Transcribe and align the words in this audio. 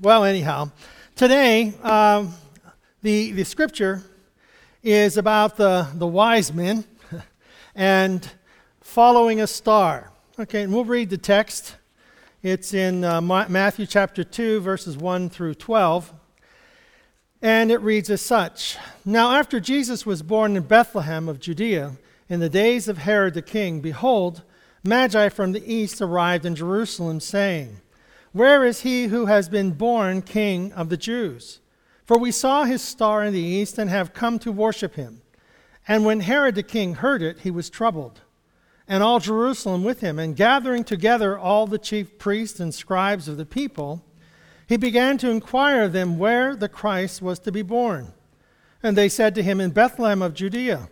well, 0.00 0.24
anyhow, 0.24 0.70
today 1.16 1.72
um, 1.82 2.34
the, 3.02 3.32
the 3.32 3.44
scripture 3.44 4.02
is 4.82 5.16
about 5.16 5.56
the, 5.56 5.88
the 5.94 6.06
wise 6.06 6.52
men 6.52 6.84
and 7.74 8.28
following 8.80 9.40
a 9.40 9.46
star. 9.46 10.10
Okay, 10.38 10.62
and 10.62 10.72
we'll 10.72 10.84
read 10.84 11.10
the 11.10 11.18
text. 11.18 11.76
It's 12.42 12.72
in 12.72 13.04
uh, 13.04 13.20
Matthew 13.20 13.86
chapter 13.86 14.24
2, 14.24 14.60
verses 14.60 14.96
1 14.96 15.30
through 15.30 15.54
12. 15.54 16.12
And 17.42 17.70
it 17.70 17.80
reads 17.80 18.10
as 18.10 18.20
such 18.20 18.76
Now, 19.04 19.36
after 19.36 19.60
Jesus 19.60 20.04
was 20.04 20.22
born 20.22 20.56
in 20.56 20.62
Bethlehem 20.62 21.28
of 21.28 21.40
Judea, 21.40 21.92
in 22.28 22.40
the 22.40 22.48
days 22.48 22.88
of 22.88 22.98
Herod 22.98 23.34
the 23.34 23.42
king, 23.42 23.80
behold, 23.80 24.42
Magi 24.84 25.28
from 25.28 25.52
the 25.52 25.72
east 25.72 26.00
arrived 26.00 26.46
in 26.46 26.54
Jerusalem, 26.54 27.20
saying, 27.20 27.80
Where 28.32 28.64
is 28.64 28.80
he 28.80 29.06
who 29.06 29.26
has 29.26 29.48
been 29.48 29.72
born 29.72 30.22
king 30.22 30.72
of 30.72 30.88
the 30.88 30.96
Jews? 30.96 31.60
For 32.04 32.18
we 32.18 32.30
saw 32.30 32.64
his 32.64 32.82
star 32.82 33.24
in 33.24 33.32
the 33.32 33.40
east 33.40 33.78
and 33.78 33.90
have 33.90 34.14
come 34.14 34.38
to 34.40 34.52
worship 34.52 34.94
him. 34.94 35.22
And 35.88 36.04
when 36.04 36.20
Herod 36.20 36.54
the 36.54 36.62
king 36.62 36.94
heard 36.94 37.22
it, 37.22 37.40
he 37.40 37.50
was 37.50 37.70
troubled 37.70 38.20
and 38.90 39.04
all 39.04 39.20
Jerusalem 39.20 39.84
with 39.84 40.00
him. 40.00 40.18
And 40.18 40.34
gathering 40.34 40.82
together 40.82 41.38
all 41.38 41.68
the 41.68 41.78
chief 41.78 42.18
priests 42.18 42.58
and 42.58 42.74
scribes 42.74 43.28
of 43.28 43.36
the 43.36 43.46
people, 43.46 44.04
he 44.66 44.76
began 44.76 45.16
to 45.18 45.30
inquire 45.30 45.84
of 45.84 45.92
them 45.92 46.18
where 46.18 46.56
the 46.56 46.68
Christ 46.68 47.22
was 47.22 47.38
to 47.40 47.52
be 47.52 47.62
born. 47.62 48.12
And 48.82 48.96
they 48.96 49.08
said 49.08 49.36
to 49.36 49.44
him, 49.44 49.60
In 49.60 49.70
Bethlehem 49.70 50.20
of 50.20 50.34
Judea, 50.34 50.90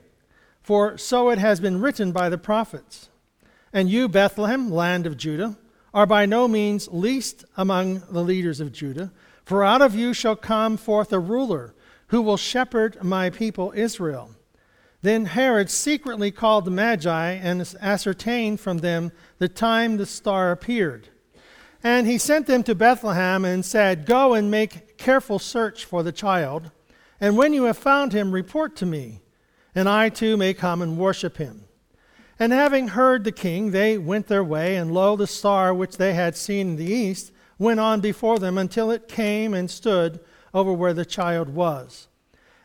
for 0.63 0.97
so 0.97 1.31
it 1.31 1.39
has 1.39 1.59
been 1.59 1.81
written 1.81 2.13
by 2.13 2.29
the 2.29 2.39
prophets. 2.39 3.09
And 3.73 3.91
you, 3.91 4.09
Bethlehem, 4.09 4.71
land 4.71 5.05
of 5.05 5.17
Judah, 5.17 5.59
are 5.93 6.07
by 6.07 6.27
no 6.27 6.47
means 6.47 6.89
least 6.91 7.45
among 7.57 8.01
the 8.11 8.23
leaders 8.23 8.61
of 8.61 8.73
Judah, 8.73 9.11
for 9.45 9.65
out 9.65 9.83
of 9.83 9.95
you 9.95 10.13
shall 10.13 10.37
come 10.37 10.77
forth 10.77 11.13
a 11.13 11.19
ruler 11.19 11.75
who 12.09 12.23
will 12.23 12.37
shepherd 12.37 13.03
my 13.03 13.31
people 13.31 13.73
Israel. 13.75 14.31
Then 15.01 15.27
Herod 15.27 15.71
secretly 15.71 16.31
called 16.31 16.65
the 16.65 16.71
Magi 16.71 17.33
and 17.33 17.63
ascertained 17.81 18.61
from 18.61 18.79
them 18.79 19.13
the 19.39 19.49
time 19.49 19.97
the 19.97 20.07
star 20.07 20.51
appeared. 20.51 21.09
And 21.83 22.07
he 22.07 22.19
sent 22.19 22.47
them 22.47 22.65
to 22.65 22.75
Bethlehem 22.75 23.45
and 23.45 23.65
said, 23.65 24.07
Go 24.07 24.35
and 24.35 24.51
make 24.51 24.99
careful 24.99 25.39
search 25.39 25.85
for 25.85 26.03
the 26.03 26.11
child, 26.11 26.73
and 27.21 27.37
when 27.37 27.53
you 27.53 27.65
have 27.65 27.79
found 27.79 28.13
him, 28.13 28.33
report 28.33 28.75
to 28.77 28.87
me, 28.87 29.21
and 29.75 29.89
I 29.89 30.09
too 30.09 30.37
may 30.37 30.55
come 30.55 30.83
and 30.83 30.99
worship 30.99 31.37
him. 31.37 31.68
And 32.41 32.53
having 32.53 32.89
heard 32.89 33.25
the 33.25 33.33
king, 33.33 33.73
they 33.73 33.99
went 33.99 34.29
their 34.29 34.45
way, 34.45 34.77
and 34.77 34.93
lo, 34.93 35.17
the 35.17 35.27
star 35.27 35.75
which 35.75 35.97
they 35.97 36.15
had 36.15 36.37
seen 36.37 36.71
in 36.71 36.77
the 36.77 36.85
east 36.85 37.33
went 37.59 37.81
on 37.81 38.01
before 38.01 38.39
them 38.39 38.57
until 38.57 38.91
it 38.91 39.09
came 39.09 39.55
and 39.55 39.69
stood 39.69 40.21
over 40.55 40.73
where 40.73 40.95
the 40.95 41.05
child 41.05 41.49
was. 41.49 42.07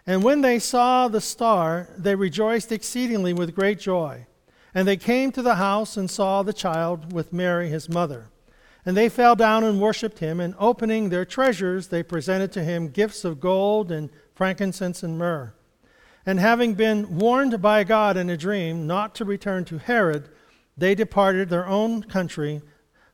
And 0.05 0.21
when 0.21 0.41
they 0.41 0.59
saw 0.59 1.07
the 1.07 1.21
star, 1.21 1.89
they 1.97 2.13
rejoiced 2.13 2.71
exceedingly 2.71 3.33
with 3.33 3.55
great 3.55 3.79
joy. 3.79 4.27
And 4.75 4.87
they 4.87 4.97
came 4.97 5.31
to 5.31 5.41
the 5.41 5.55
house 5.55 5.97
and 5.97 6.09
saw 6.09 6.43
the 6.43 6.53
child 6.53 7.13
with 7.13 7.33
Mary 7.33 7.69
his 7.69 7.89
mother. 7.89 8.27
And 8.85 8.97
they 8.97 9.07
fell 9.09 9.35
down 9.35 9.63
and 9.63 9.79
worshipped 9.79 10.19
him, 10.19 10.39
and 10.39 10.55
opening 10.59 11.09
their 11.09 11.25
treasures, 11.25 11.87
they 11.87 12.03
presented 12.03 12.51
to 12.51 12.63
him 12.63 12.89
gifts 12.89 13.23
of 13.23 13.39
gold 13.39 13.91
and 13.91 14.09
frankincense 14.35 15.03
and 15.03 15.17
myrrh. 15.17 15.53
And 16.25 16.39
having 16.39 16.73
been 16.73 17.17
warned 17.17 17.61
by 17.61 17.83
God 17.83 18.17
in 18.17 18.29
a 18.29 18.37
dream 18.37 18.87
not 18.87 19.15
to 19.15 19.25
return 19.25 19.65
to 19.65 19.77
Herod, 19.77 20.29
they 20.77 20.95
departed 20.95 21.49
their 21.49 21.67
own 21.67 22.03
country 22.03 22.61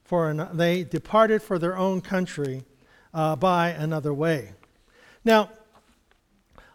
for 0.03 0.29
an, 0.29 0.47
they 0.53 0.83
departed 0.83 1.41
for 1.41 1.59
their 1.59 1.77
own 1.77 2.01
country 2.01 2.63
uh, 3.13 3.35
by 3.35 3.69
another 3.69 4.13
way. 4.13 4.53
Now, 5.25 5.49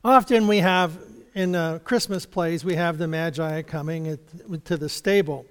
Often 0.04 0.48
we 0.48 0.58
have 0.58 0.98
in 1.34 1.54
uh, 1.54 1.78
Christmas 1.78 2.26
plays, 2.26 2.62
we 2.62 2.74
have 2.74 2.98
the 2.98 3.08
Magi 3.08 3.62
coming 3.62 4.08
at, 4.08 4.64
to 4.66 4.76
the 4.76 4.90
stable. 4.90 5.46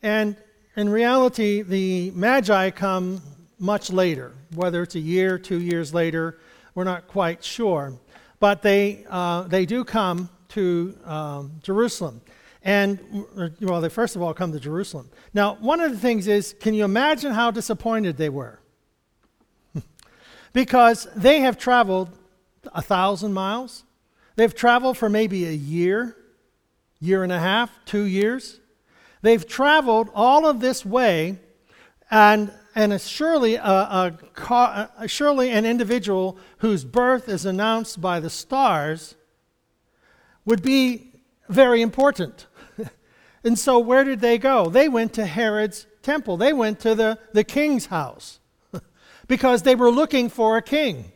And 0.00 0.36
in 0.76 0.88
reality, 0.88 1.62
the 1.62 2.12
Magi 2.12 2.70
come 2.70 3.20
much 3.58 3.90
later, 3.90 4.32
whether 4.54 4.84
it's 4.84 4.94
a 4.94 5.00
year, 5.00 5.40
two 5.40 5.60
years 5.60 5.92
later, 5.92 6.38
we're 6.76 6.84
not 6.84 7.08
quite 7.08 7.42
sure. 7.42 7.98
But 8.40 8.62
they, 8.62 9.04
uh, 9.08 9.42
they 9.42 9.66
do 9.66 9.84
come 9.84 10.28
to 10.50 10.96
um, 11.04 11.52
Jerusalem. 11.62 12.20
And, 12.62 12.98
well, 13.60 13.80
they 13.80 13.88
first 13.88 14.16
of 14.16 14.22
all 14.22 14.34
come 14.34 14.52
to 14.52 14.60
Jerusalem. 14.60 15.08
Now, 15.32 15.54
one 15.60 15.80
of 15.80 15.92
the 15.92 15.98
things 15.98 16.26
is 16.26 16.54
can 16.60 16.74
you 16.74 16.84
imagine 16.84 17.32
how 17.32 17.50
disappointed 17.50 18.16
they 18.16 18.28
were? 18.28 18.58
because 20.52 21.06
they 21.14 21.40
have 21.40 21.56
traveled 21.56 22.08
a 22.74 22.82
thousand 22.82 23.32
miles, 23.32 23.84
They've 24.36 24.54
traveled 24.54 24.98
for 24.98 25.08
maybe 25.08 25.46
a 25.46 25.52
year, 25.52 26.14
year 27.00 27.24
and 27.24 27.32
a 27.32 27.38
half, 27.38 27.70
two 27.86 28.04
years. 28.04 28.60
They've 29.22 29.46
traveled 29.46 30.10
all 30.14 30.46
of 30.46 30.60
this 30.60 30.84
way, 30.84 31.38
and, 32.10 32.52
and 32.76 33.00
surely, 33.00 33.54
a, 33.54 33.62
a, 33.62 34.90
a, 34.98 35.08
surely 35.08 35.50
an 35.50 35.64
individual 35.64 36.36
whose 36.58 36.84
birth 36.84 37.26
is 37.26 37.46
announced 37.46 38.02
by 38.02 38.20
the 38.20 38.28
stars 38.28 39.14
would 40.44 40.62
be 40.62 41.10
very 41.48 41.80
important. 41.80 42.46
and 43.44 43.58
so, 43.58 43.78
where 43.78 44.04
did 44.04 44.20
they 44.20 44.36
go? 44.36 44.68
They 44.68 44.90
went 44.90 45.14
to 45.14 45.24
Herod's 45.24 45.86
temple, 46.02 46.36
they 46.36 46.52
went 46.52 46.78
to 46.80 46.94
the, 46.94 47.18
the 47.32 47.44
king's 47.44 47.86
house 47.86 48.40
because 49.26 49.62
they 49.62 49.74
were 49.74 49.90
looking 49.90 50.28
for 50.28 50.58
a 50.58 50.62
king. 50.62 51.12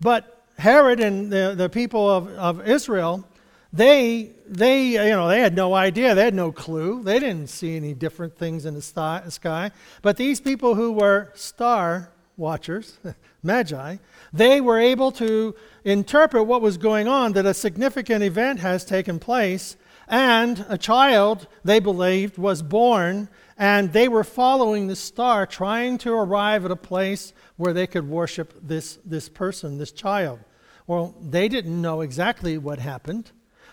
But 0.00 0.42
Herod 0.56 1.00
and 1.00 1.30
the, 1.30 1.54
the 1.54 1.68
people 1.68 2.08
of, 2.08 2.28
of 2.30 2.66
Israel, 2.66 3.28
they, 3.72 4.30
they, 4.46 4.88
you 4.88 5.10
know, 5.10 5.28
they 5.28 5.40
had 5.40 5.56
no 5.56 5.74
idea. 5.74 6.14
They 6.14 6.24
had 6.24 6.34
no 6.34 6.52
clue. 6.52 7.02
They 7.02 7.18
didn't 7.18 7.48
see 7.48 7.76
any 7.76 7.94
different 7.94 8.36
things 8.36 8.66
in 8.66 8.74
the 8.74 8.82
sky. 8.82 9.70
But 10.02 10.16
these 10.16 10.40
people 10.40 10.74
who 10.74 10.92
were 10.92 11.30
star 11.34 12.10
watchers, 12.36 12.98
magi, 13.42 13.96
they 14.32 14.60
were 14.60 14.78
able 14.78 15.10
to 15.12 15.54
interpret 15.84 16.46
what 16.46 16.60
was 16.60 16.76
going 16.76 17.08
on, 17.08 17.32
that 17.32 17.46
a 17.46 17.54
significant 17.54 18.22
event 18.22 18.60
has 18.60 18.84
taken 18.84 19.18
place, 19.18 19.76
and 20.06 20.66
a 20.68 20.76
child, 20.76 21.46
they 21.64 21.80
believed, 21.80 22.36
was 22.36 22.62
born, 22.62 23.28
and 23.56 23.92
they 23.92 24.08
were 24.08 24.24
following 24.24 24.86
the 24.86 24.96
star, 24.96 25.46
trying 25.46 25.96
to 25.98 26.12
arrive 26.12 26.64
at 26.64 26.70
a 26.70 26.76
place 26.76 27.32
where 27.56 27.72
they 27.72 27.86
could 27.86 28.08
worship 28.08 28.54
this, 28.62 28.98
this 29.04 29.28
person, 29.30 29.78
this 29.78 29.92
child. 29.92 30.40
Well, 30.86 31.14
they 31.22 31.48
didn't 31.48 31.80
know 31.80 32.00
exactly 32.02 32.58
what 32.58 32.78
happened. 32.78 33.30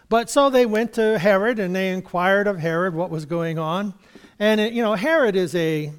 But 0.10 0.30
so 0.30 0.50
they 0.50 0.66
went 0.66 0.94
to 0.94 1.20
Herod 1.20 1.60
and 1.60 1.76
they 1.76 1.92
inquired 1.92 2.48
of 2.48 2.58
Herod 2.58 2.96
what 2.96 3.12
was 3.12 3.26
going 3.26 3.60
on. 3.60 3.94
And, 4.40 4.60
it, 4.60 4.74
you 4.74 4.82
know, 4.82 4.96
Herod 4.96 5.36
is 5.36 5.54
a, 5.54 5.94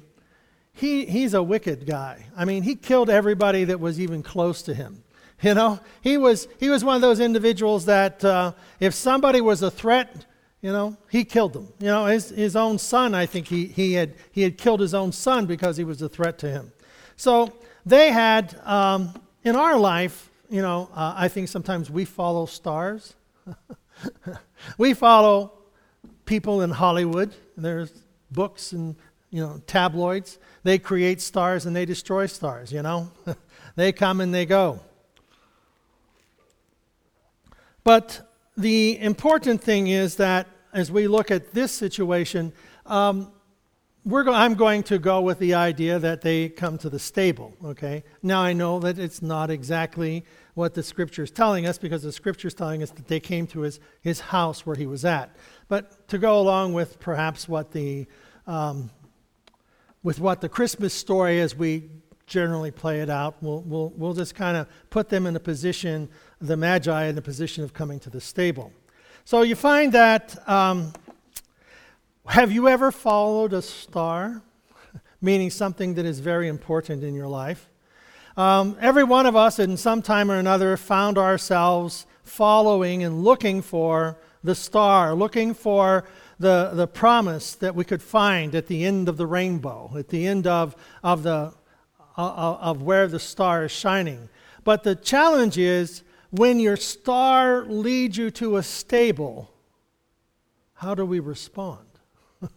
he, 0.73 1.05
he's 1.05 1.33
a 1.33 1.41
wicked 1.41 1.85
guy. 1.85 2.25
I 2.35 2.43
mean, 2.43 2.63
he 2.63 2.75
killed 2.75 3.09
everybody 3.09 3.63
that 3.65 3.79
was 3.79 3.99
even 3.99 4.21
close 4.21 4.61
to 4.63 4.73
him. 4.73 5.03
You 5.43 5.55
know, 5.55 5.79
he 6.01 6.17
was, 6.17 6.47
he 6.59 6.69
was 6.69 6.83
one 6.83 6.93
of 6.95 7.01
those 7.01 7.19
individuals 7.19 7.85
that 7.85 8.23
uh, 8.23 8.51
if 8.79 8.93
somebody 8.93 9.41
was 9.41 9.63
a 9.63 9.71
threat, 9.71 10.27
you 10.61 10.71
know, 10.71 10.95
he 11.09 11.25
killed 11.25 11.53
them. 11.53 11.73
You 11.79 11.87
know, 11.87 12.05
his, 12.05 12.29
his 12.29 12.55
own 12.55 12.77
son, 12.77 13.15
I 13.15 13.25
think 13.25 13.47
he, 13.47 13.65
he, 13.65 13.93
had, 13.93 14.13
he 14.31 14.43
had 14.43 14.59
killed 14.59 14.79
his 14.79 14.93
own 14.93 15.11
son 15.11 15.47
because 15.47 15.77
he 15.77 15.83
was 15.83 15.99
a 16.03 16.07
threat 16.07 16.37
to 16.39 16.47
him. 16.51 16.71
So 17.15 17.51
they 17.87 18.11
had, 18.11 18.55
um, 18.65 19.15
in 19.43 19.55
our 19.55 19.79
life, 19.79 20.29
you 20.47 20.61
know, 20.61 20.89
uh, 20.93 21.15
I 21.17 21.27
think 21.27 21.47
sometimes 21.47 21.89
we 21.89 22.05
follow 22.05 22.45
stars. 22.45 23.15
we 24.77 24.93
follow 24.93 25.53
people 26.25 26.61
in 26.61 26.71
Hollywood. 26.71 27.33
There's 27.57 27.91
books 28.31 28.71
and, 28.71 28.95
you 29.29 29.41
know, 29.41 29.61
tabloids. 29.67 30.39
They 30.63 30.79
create 30.79 31.21
stars 31.21 31.65
and 31.65 31.75
they 31.75 31.85
destroy 31.85 32.25
stars, 32.27 32.71
you 32.71 32.81
know. 32.81 33.11
they 33.75 33.91
come 33.91 34.21
and 34.21 34.33
they 34.33 34.45
go. 34.45 34.79
But 37.83 38.27
the 38.55 38.99
important 38.99 39.61
thing 39.61 39.87
is 39.87 40.15
that 40.17 40.47
as 40.73 40.91
we 40.91 41.07
look 41.07 41.31
at 41.31 41.53
this 41.53 41.71
situation, 41.71 42.53
um, 42.85 43.31
we're 44.05 44.23
go- 44.23 44.33
I'm 44.33 44.55
going 44.55 44.83
to 44.83 44.99
go 44.99 45.21
with 45.21 45.39
the 45.39 45.53
idea 45.53 45.99
that 45.99 46.21
they 46.21 46.49
come 46.49 46.77
to 46.79 46.89
the 46.89 46.99
stable, 46.99 47.53
okay? 47.63 48.03
Now 48.23 48.41
I 48.41 48.53
know 48.53 48.79
that 48.79 48.97
it's 48.97 49.21
not 49.21 49.49
exactly 49.49 50.25
what 50.53 50.73
the 50.73 50.83
scripture 50.83 51.23
is 51.23 51.31
telling 51.31 51.65
us 51.65 51.77
because 51.77 52.03
the 52.03 52.11
scripture 52.11 52.47
is 52.47 52.53
telling 52.53 52.83
us 52.83 52.91
that 52.91 53.07
they 53.07 53.19
came 53.19 53.47
to 53.47 53.61
his, 53.61 53.79
his 54.01 54.19
house 54.19 54.65
where 54.65 54.75
he 54.75 54.85
was 54.85 55.05
at. 55.05 55.35
But 55.67 56.07
to 56.09 56.17
go 56.17 56.39
along 56.39 56.73
with 56.73 56.99
perhaps 56.99 57.47
what 57.47 57.71
the, 57.71 58.05
um, 58.47 58.89
with 60.03 60.19
what 60.19 60.41
the 60.41 60.49
Christmas 60.49 60.93
story 60.93 61.39
as 61.39 61.55
we 61.55 61.89
generally 62.27 62.71
play 62.71 63.01
it 63.01 63.09
out, 63.09 63.35
we'll, 63.41 63.61
we'll, 63.61 63.89
we'll 63.95 64.13
just 64.13 64.35
kind 64.35 64.57
of 64.57 64.67
put 64.89 65.09
them 65.09 65.25
in 65.25 65.35
a 65.35 65.39
position, 65.39 66.09
the 66.39 66.57
Magi 66.57 67.05
in 67.05 67.15
the 67.15 67.21
position 67.21 67.63
of 67.63 67.73
coming 67.73 67.99
to 67.99 68.09
the 68.09 68.21
stable. 68.21 68.71
So 69.23 69.43
you 69.43 69.55
find 69.55 69.91
that 69.93 70.37
um, 70.49 70.93
have 72.27 72.51
you 72.51 72.67
ever 72.67 72.91
followed 72.91 73.53
a 73.53 73.61
star? 73.61 74.41
Meaning 75.21 75.49
something 75.49 75.93
that 75.95 76.05
is 76.05 76.19
very 76.19 76.47
important 76.47 77.03
in 77.03 77.13
your 77.13 77.27
life. 77.27 77.69
Um, 78.41 78.75
every 78.81 79.03
one 79.03 79.27
of 79.27 79.35
us, 79.35 79.59
in 79.59 79.77
some 79.77 80.01
time 80.01 80.31
or 80.31 80.39
another, 80.39 80.75
found 80.75 81.19
ourselves 81.19 82.07
following 82.23 83.03
and 83.03 83.23
looking 83.23 83.61
for 83.61 84.17
the 84.43 84.55
star, 84.55 85.13
looking 85.13 85.53
for 85.53 86.05
the, 86.39 86.71
the 86.73 86.87
promise 86.87 87.53
that 87.53 87.75
we 87.75 87.83
could 87.83 88.01
find 88.01 88.55
at 88.55 88.65
the 88.65 88.83
end 88.83 89.07
of 89.07 89.17
the 89.17 89.27
rainbow, 89.27 89.91
at 89.95 90.09
the 90.09 90.25
end 90.25 90.47
of, 90.47 90.75
of, 91.03 91.21
the, 91.21 91.53
uh, 92.17 92.25
uh 92.25 92.57
of 92.61 92.81
where 92.81 93.07
the 93.07 93.19
star 93.19 93.65
is 93.65 93.71
shining. 93.71 94.27
But 94.63 94.81
the 94.81 94.95
challenge 94.95 95.59
is 95.59 96.01
when 96.31 96.59
your 96.59 96.77
star 96.77 97.63
leads 97.65 98.17
you 98.17 98.31
to 98.31 98.57
a 98.57 98.63
stable, 98.63 99.53
how 100.73 100.95
do 100.95 101.05
we 101.05 101.19
respond? 101.19 101.85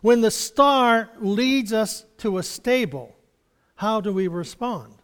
when 0.00 0.22
the 0.22 0.30
star 0.30 1.10
leads 1.20 1.74
us 1.74 2.06
to 2.16 2.38
a 2.38 2.42
stable, 2.42 3.13
how 3.84 4.00
do 4.00 4.12
we 4.12 4.28
respond? 4.28 4.94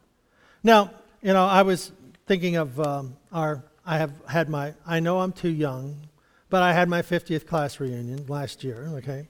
Now, 0.62 0.90
you 1.20 1.34
know, 1.34 1.44
I 1.44 1.60
was 1.60 1.92
thinking 2.24 2.56
of 2.56 2.80
um, 2.80 3.14
our, 3.30 3.62
I 3.84 3.98
have 3.98 4.12
had 4.26 4.48
my, 4.48 4.72
I 4.86 5.00
know 5.00 5.20
I'm 5.20 5.32
too 5.32 5.50
young, 5.50 5.96
but 6.48 6.62
I 6.62 6.72
had 6.72 6.88
my 6.88 7.02
50th 7.02 7.46
class 7.46 7.78
reunion 7.78 8.24
last 8.26 8.64
year, 8.64 8.88
okay? 8.94 9.28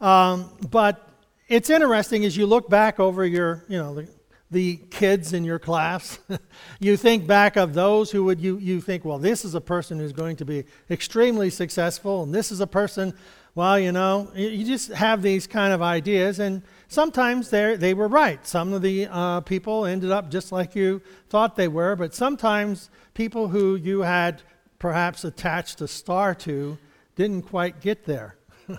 Um, 0.00 0.50
but 0.70 1.06
it's 1.48 1.68
interesting 1.68 2.24
as 2.24 2.34
you 2.34 2.46
look 2.46 2.70
back 2.70 2.98
over 2.98 3.26
your, 3.26 3.62
you 3.68 3.76
know, 3.76 3.94
the, 3.94 4.08
the 4.50 4.76
kids 4.88 5.34
in 5.34 5.44
your 5.44 5.58
class. 5.58 6.18
you 6.80 6.96
think 6.96 7.26
back 7.26 7.56
of 7.56 7.74
those 7.74 8.10
who 8.10 8.24
would, 8.24 8.40
you, 8.40 8.56
you 8.56 8.80
think, 8.80 9.04
well, 9.04 9.18
this 9.18 9.44
is 9.44 9.54
a 9.54 9.60
person 9.60 9.98
who's 9.98 10.14
going 10.14 10.36
to 10.36 10.46
be 10.46 10.64
extremely 10.90 11.50
successful, 11.50 12.22
and 12.22 12.34
this 12.34 12.50
is 12.50 12.60
a 12.60 12.66
person, 12.66 13.12
well, 13.58 13.76
you 13.76 13.90
know, 13.90 14.30
you 14.36 14.64
just 14.64 14.92
have 14.92 15.20
these 15.20 15.48
kind 15.48 15.72
of 15.72 15.82
ideas, 15.82 16.38
and 16.38 16.62
sometimes 16.86 17.50
they 17.50 17.92
were 17.92 18.06
right. 18.06 18.46
Some 18.46 18.72
of 18.72 18.82
the 18.82 19.08
uh, 19.10 19.40
people 19.40 19.84
ended 19.84 20.12
up 20.12 20.30
just 20.30 20.52
like 20.52 20.76
you 20.76 21.02
thought 21.28 21.56
they 21.56 21.66
were, 21.66 21.96
but 21.96 22.14
sometimes 22.14 22.88
people 23.14 23.48
who 23.48 23.74
you 23.74 24.02
had 24.02 24.42
perhaps 24.78 25.24
attached 25.24 25.80
a 25.80 25.88
star 25.88 26.36
to 26.36 26.78
didn't 27.16 27.42
quite 27.42 27.80
get 27.80 28.04
there. 28.04 28.36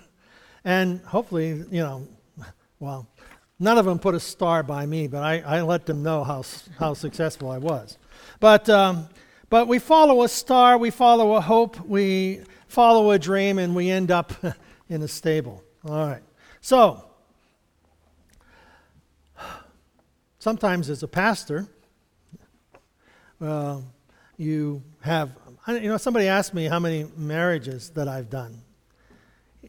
and 0.64 1.02
hopefully, 1.02 1.62
you 1.70 1.82
know, 1.82 2.08
well, 2.78 3.06
None 3.62 3.76
of 3.76 3.84
them 3.84 3.98
put 3.98 4.14
a 4.14 4.20
star 4.20 4.62
by 4.62 4.86
me, 4.86 5.06
but 5.06 5.22
I, 5.22 5.40
I 5.40 5.60
let 5.60 5.84
them 5.84 6.02
know 6.02 6.24
how, 6.24 6.42
how 6.78 6.94
successful 6.94 7.50
I 7.50 7.58
was. 7.58 7.98
But, 8.40 8.70
um, 8.70 9.10
but 9.50 9.68
we 9.68 9.78
follow 9.78 10.22
a 10.22 10.28
star, 10.30 10.78
we 10.78 10.88
follow 10.88 11.34
a 11.34 11.42
hope, 11.42 11.78
we 11.80 12.40
follow 12.68 13.10
a 13.10 13.18
dream, 13.18 13.58
and 13.58 13.76
we 13.76 13.90
end 13.90 14.10
up 14.10 14.32
in 14.90 15.00
a 15.00 15.08
stable. 15.08 15.64
All 15.88 16.06
right. 16.06 16.22
So, 16.60 17.02
sometimes 20.38 20.90
as 20.90 21.02
a 21.02 21.08
pastor, 21.08 21.66
uh, 23.40 23.80
you 24.36 24.82
have, 25.00 25.30
you 25.66 25.88
know, 25.88 25.96
somebody 25.96 26.28
asked 26.28 26.52
me 26.52 26.66
how 26.66 26.78
many 26.78 27.06
marriages 27.16 27.88
that 27.90 28.08
I've 28.08 28.28
done 28.28 28.60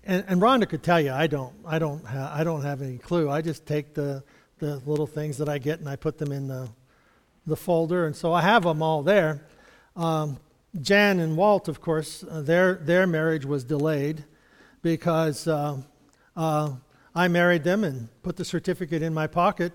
and, 0.03 0.23
and 0.27 0.41
Rhonda 0.41 0.67
could 0.67 0.83
tell 0.83 0.99
you, 0.99 1.11
I 1.11 1.27
don't, 1.27 1.53
I 1.65 1.79
don't, 1.79 2.03
ha- 2.05 2.33
I 2.33 2.43
don't 2.43 2.63
have 2.63 2.81
any 2.81 2.97
clue. 2.97 3.29
I 3.29 3.41
just 3.41 3.65
take 3.65 3.93
the, 3.93 4.23
the 4.59 4.77
little 4.85 5.07
things 5.07 5.37
that 5.37 5.49
I 5.49 5.57
get 5.57 5.79
and 5.79 5.87
I 5.87 5.95
put 5.95 6.17
them 6.17 6.31
in 6.31 6.47
the, 6.47 6.69
the 7.45 7.55
folder, 7.55 8.05
and 8.05 8.15
so 8.15 8.33
I 8.33 8.41
have 8.41 8.63
them 8.63 8.81
all 8.81 9.03
there. 9.03 9.45
Um, 9.95 10.37
Jan 10.79 11.19
and 11.19 11.35
Walt, 11.35 11.67
of 11.67 11.81
course, 11.81 12.23
uh, 12.23 12.41
their 12.41 12.75
their 12.75 13.05
marriage 13.05 13.45
was 13.45 13.63
delayed 13.63 14.23
because 14.81 15.47
uh, 15.47 15.77
uh, 16.35 16.73
I 17.13 17.27
married 17.27 17.63
them 17.63 17.83
and 17.83 18.09
put 18.23 18.37
the 18.37 18.45
certificate 18.45 19.01
in 19.01 19.13
my 19.13 19.27
pocket, 19.27 19.73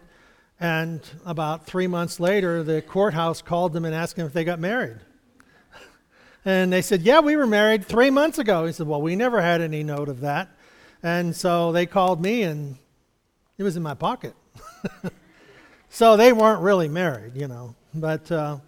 and 0.58 1.00
about 1.24 1.66
three 1.66 1.86
months 1.86 2.18
later, 2.18 2.62
the 2.62 2.82
courthouse 2.82 3.42
called 3.42 3.72
them 3.72 3.84
and 3.84 3.94
asked 3.94 4.16
them 4.16 4.26
if 4.26 4.32
they 4.32 4.44
got 4.44 4.58
married. 4.58 4.98
And 6.44 6.72
they 6.72 6.80
said, 6.80 7.02
Yeah, 7.02 7.18
we 7.20 7.34
were 7.34 7.46
married 7.46 7.84
three 7.84 8.08
months 8.08 8.38
ago. 8.38 8.66
He 8.66 8.72
said, 8.72 8.86
Well, 8.86 9.02
we 9.02 9.16
never 9.16 9.42
had 9.42 9.60
any 9.60 9.82
note 9.82 10.08
of 10.08 10.20
that. 10.20 10.48
And 11.02 11.34
so 11.34 11.72
they 11.72 11.86
called 11.86 12.22
me, 12.22 12.42
and 12.42 12.78
it 13.58 13.64
was 13.64 13.76
in 13.76 13.82
my 13.82 13.94
pocket. 13.94 14.34
so 15.88 16.16
they 16.16 16.32
weren't 16.32 16.62
really 16.62 16.88
married, 16.88 17.34
you 17.34 17.48
know. 17.48 17.74
But, 17.92 18.30
uh, 18.30 18.58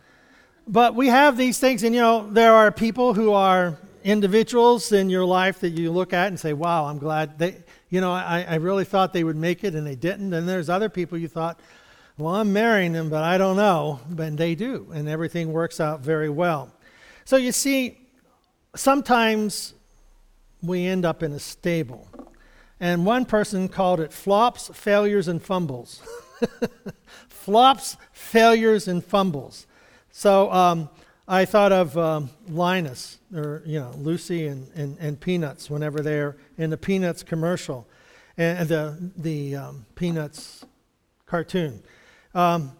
but 0.66 0.96
we 0.96 1.06
have 1.06 1.36
these 1.36 1.60
things, 1.60 1.84
and 1.84 1.94
you 1.94 2.00
know, 2.00 2.28
there 2.28 2.52
are 2.52 2.72
people 2.72 3.14
who 3.14 3.32
are 3.32 3.78
individuals 4.04 4.92
in 4.92 5.10
your 5.10 5.24
life 5.24 5.60
that 5.60 5.70
you 5.70 5.90
look 5.90 6.12
at 6.12 6.28
and 6.28 6.38
say, 6.38 6.52
Wow, 6.52 6.86
I'm 6.86 6.98
glad 6.98 7.38
they, 7.38 7.56
you 7.90 8.00
know, 8.00 8.12
I, 8.12 8.44
I 8.48 8.54
really 8.56 8.84
thought 8.84 9.12
they 9.12 9.24
would 9.24 9.36
make 9.36 9.64
it, 9.64 9.74
and 9.74 9.86
they 9.86 9.96
didn't. 9.96 10.32
And 10.32 10.48
there's 10.48 10.68
other 10.68 10.88
people 10.88 11.18
you 11.18 11.28
thought, 11.28 11.58
Well, 12.16 12.34
I'm 12.34 12.52
marrying 12.52 12.92
them, 12.92 13.10
but 13.10 13.24
I 13.24 13.38
don't 13.38 13.56
know. 13.56 14.00
But 14.08 14.36
they 14.36 14.54
do, 14.54 14.88
and 14.92 15.08
everything 15.08 15.52
works 15.52 15.80
out 15.80 16.00
very 16.00 16.30
well. 16.30 16.72
So 17.24 17.36
you 17.36 17.52
see, 17.52 17.98
sometimes 18.74 19.74
we 20.62 20.86
end 20.86 21.04
up 21.04 21.22
in 21.22 21.32
a 21.32 21.38
stable. 21.38 22.08
And 22.80 23.04
one 23.04 23.24
person 23.24 23.68
called 23.68 24.00
it 24.00 24.12
flops, 24.12 24.70
failures, 24.72 25.28
and 25.28 25.42
fumbles. 25.42 26.00
flops, 27.28 27.96
failures, 28.12 28.86
and 28.86 29.04
fumbles. 29.04 29.66
So 30.10 30.50
um, 30.52 30.88
I 31.30 31.44
thought 31.44 31.72
of 31.72 31.96
um, 31.98 32.30
Linus, 32.48 33.18
or, 33.34 33.62
you 33.66 33.78
know, 33.78 33.92
Lucy 33.98 34.46
and, 34.46 34.66
and, 34.74 34.96
and, 34.98 35.20
Peanuts 35.20 35.68
whenever 35.68 36.00
they're 36.00 36.38
in 36.56 36.70
the 36.70 36.78
Peanuts 36.78 37.22
commercial, 37.22 37.86
and 38.38 38.66
the, 38.66 39.12
the 39.14 39.56
um, 39.56 39.84
Peanuts 39.94 40.64
cartoon. 41.26 41.82
Um, 42.34 42.72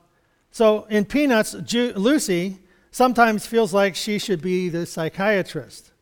so 0.51 0.85
in 0.85 1.05
Peanuts, 1.05 1.53
Ju- 1.63 1.93
Lucy 1.95 2.59
sometimes 2.91 3.47
feels 3.47 3.75
like 3.75 3.95
she 3.95 4.19
should 4.19 4.41
be 4.41 4.71
the 4.71 4.87
psychiatrist. 4.87 5.93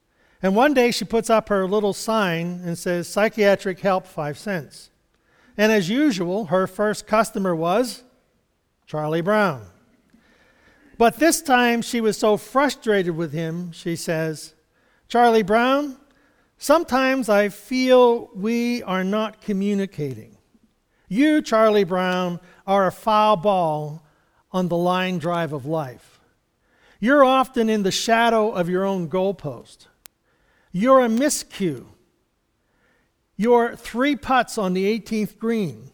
And 0.41 0.55
one 0.55 0.73
day 0.73 0.93
she 0.93 1.05
puts 1.05 1.29
up 1.29 1.49
her 1.49 1.67
little 1.67 1.93
sign 1.93 2.61
and 2.65 2.79
says, 2.79 3.09
Psychiatric 3.09 3.81
help, 3.81 4.07
five 4.07 4.39
cents. 4.39 4.91
And 5.57 5.73
as 5.73 5.89
usual, 5.89 6.47
her 6.47 6.69
first 6.69 7.09
customer 7.09 7.57
was 7.57 8.05
Charlie 8.87 9.21
Brown. 9.21 9.67
But 10.99 11.17
this 11.17 11.43
time 11.43 11.83
she 11.83 12.01
was 12.01 12.17
so 12.17 12.37
frustrated 12.37 13.17
with 13.17 13.33
him, 13.33 13.73
she 13.73 13.97
says, 13.97 14.55
Charlie 15.09 15.43
Brown, 15.43 15.99
sometimes 16.59 17.29
I 17.29 17.51
feel 17.51 18.31
we 18.35 18.83
are 18.83 19.05
not 19.05 19.41
communicating. 19.41 20.39
You, 21.09 21.43
Charlie 21.43 21.85
Brown, 21.85 22.41
are 22.67 22.87
a 22.87 22.93
foul 22.93 23.37
ball 23.37 24.05
on 24.51 24.69
the 24.69 24.77
line 24.77 25.19
drive 25.19 25.53
of 25.53 25.67
life. 25.67 26.19
You're 26.99 27.25
often 27.25 27.69
in 27.69 27.83
the 27.83 27.91
shadow 27.91 28.51
of 28.51 28.69
your 28.69 28.85
own 28.85 29.09
goalpost. 29.09 29.87
You're 30.73 31.05
a 31.05 31.09
miscue. 31.09 31.85
You're 33.37 33.77
three 33.77 34.17
putts 34.17 34.57
on 34.57 34.73
the 34.73 34.99
18th 34.99 35.39
green. 35.39 35.91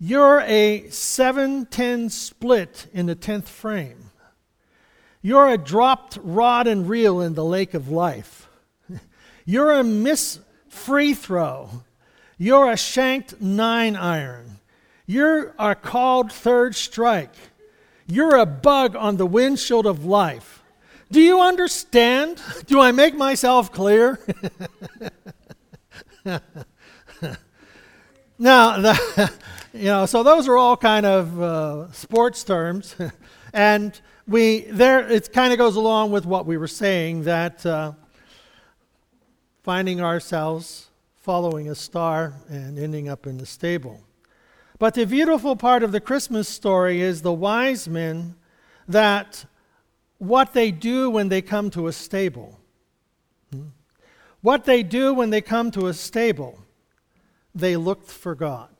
You're 0.00 0.40
a 0.40 0.88
7 0.90 1.66
10 1.66 2.10
split 2.10 2.86
in 2.92 3.06
the 3.06 3.16
10th 3.16 3.48
frame. 3.48 4.10
You're 5.20 5.48
a 5.48 5.58
dropped 5.58 6.18
rod 6.22 6.68
and 6.68 6.88
reel 6.88 7.20
in 7.20 7.34
the 7.34 7.44
lake 7.44 7.74
of 7.74 7.88
life. 7.88 8.48
You're 9.44 9.72
a 9.72 9.82
miss 9.82 10.38
free 10.68 11.14
throw. 11.14 11.82
You're 12.38 12.70
a 12.70 12.76
shanked 12.76 13.40
nine 13.40 13.96
iron. 13.96 14.60
You're 15.06 15.54
a 15.58 15.74
called 15.74 16.30
third 16.30 16.76
strike. 16.76 17.34
You're 18.06 18.36
a 18.36 18.46
bug 18.46 18.94
on 18.94 19.16
the 19.16 19.26
windshield 19.26 19.86
of 19.86 20.04
life. 20.04 20.62
Do 21.10 21.20
you 21.20 21.40
understand? 21.40 22.40
Do 22.66 22.80
I 22.80 22.92
make 22.92 23.16
myself 23.16 23.72
clear? 23.72 24.20
now, 28.38 28.78
the, 28.80 29.32
you 29.78 29.84
know, 29.84 30.06
so 30.06 30.24
those 30.24 30.48
are 30.48 30.56
all 30.56 30.76
kind 30.76 31.06
of 31.06 31.40
uh, 31.40 31.92
sports 31.92 32.42
terms, 32.42 32.96
and 33.52 33.98
we 34.26 34.62
there 34.62 35.08
it 35.08 35.32
kind 35.32 35.52
of 35.52 35.58
goes 35.58 35.76
along 35.76 36.10
with 36.10 36.26
what 36.26 36.46
we 36.46 36.56
were 36.56 36.66
saying 36.66 37.22
that 37.22 37.64
uh, 37.64 37.92
finding 39.62 40.00
ourselves 40.00 40.88
following 41.14 41.68
a 41.68 41.76
star 41.76 42.34
and 42.48 42.76
ending 42.76 43.08
up 43.08 43.24
in 43.26 43.38
the 43.38 43.46
stable. 43.46 44.00
But 44.80 44.94
the 44.94 45.04
beautiful 45.04 45.54
part 45.54 45.84
of 45.84 45.92
the 45.92 46.00
Christmas 46.00 46.48
story 46.48 47.00
is 47.00 47.22
the 47.22 47.32
wise 47.32 47.88
men 47.88 48.34
that 48.88 49.44
what 50.18 50.54
they 50.54 50.72
do 50.72 51.08
when 51.08 51.28
they 51.28 51.42
come 51.42 51.70
to 51.70 51.86
a 51.86 51.92
stable. 51.92 52.58
Hmm? 53.52 53.68
What 54.40 54.64
they 54.64 54.82
do 54.82 55.14
when 55.14 55.30
they 55.30 55.40
come 55.40 55.70
to 55.72 55.86
a 55.86 55.94
stable, 55.94 56.58
they 57.54 57.76
looked 57.76 58.10
for 58.10 58.34
God. 58.34 58.70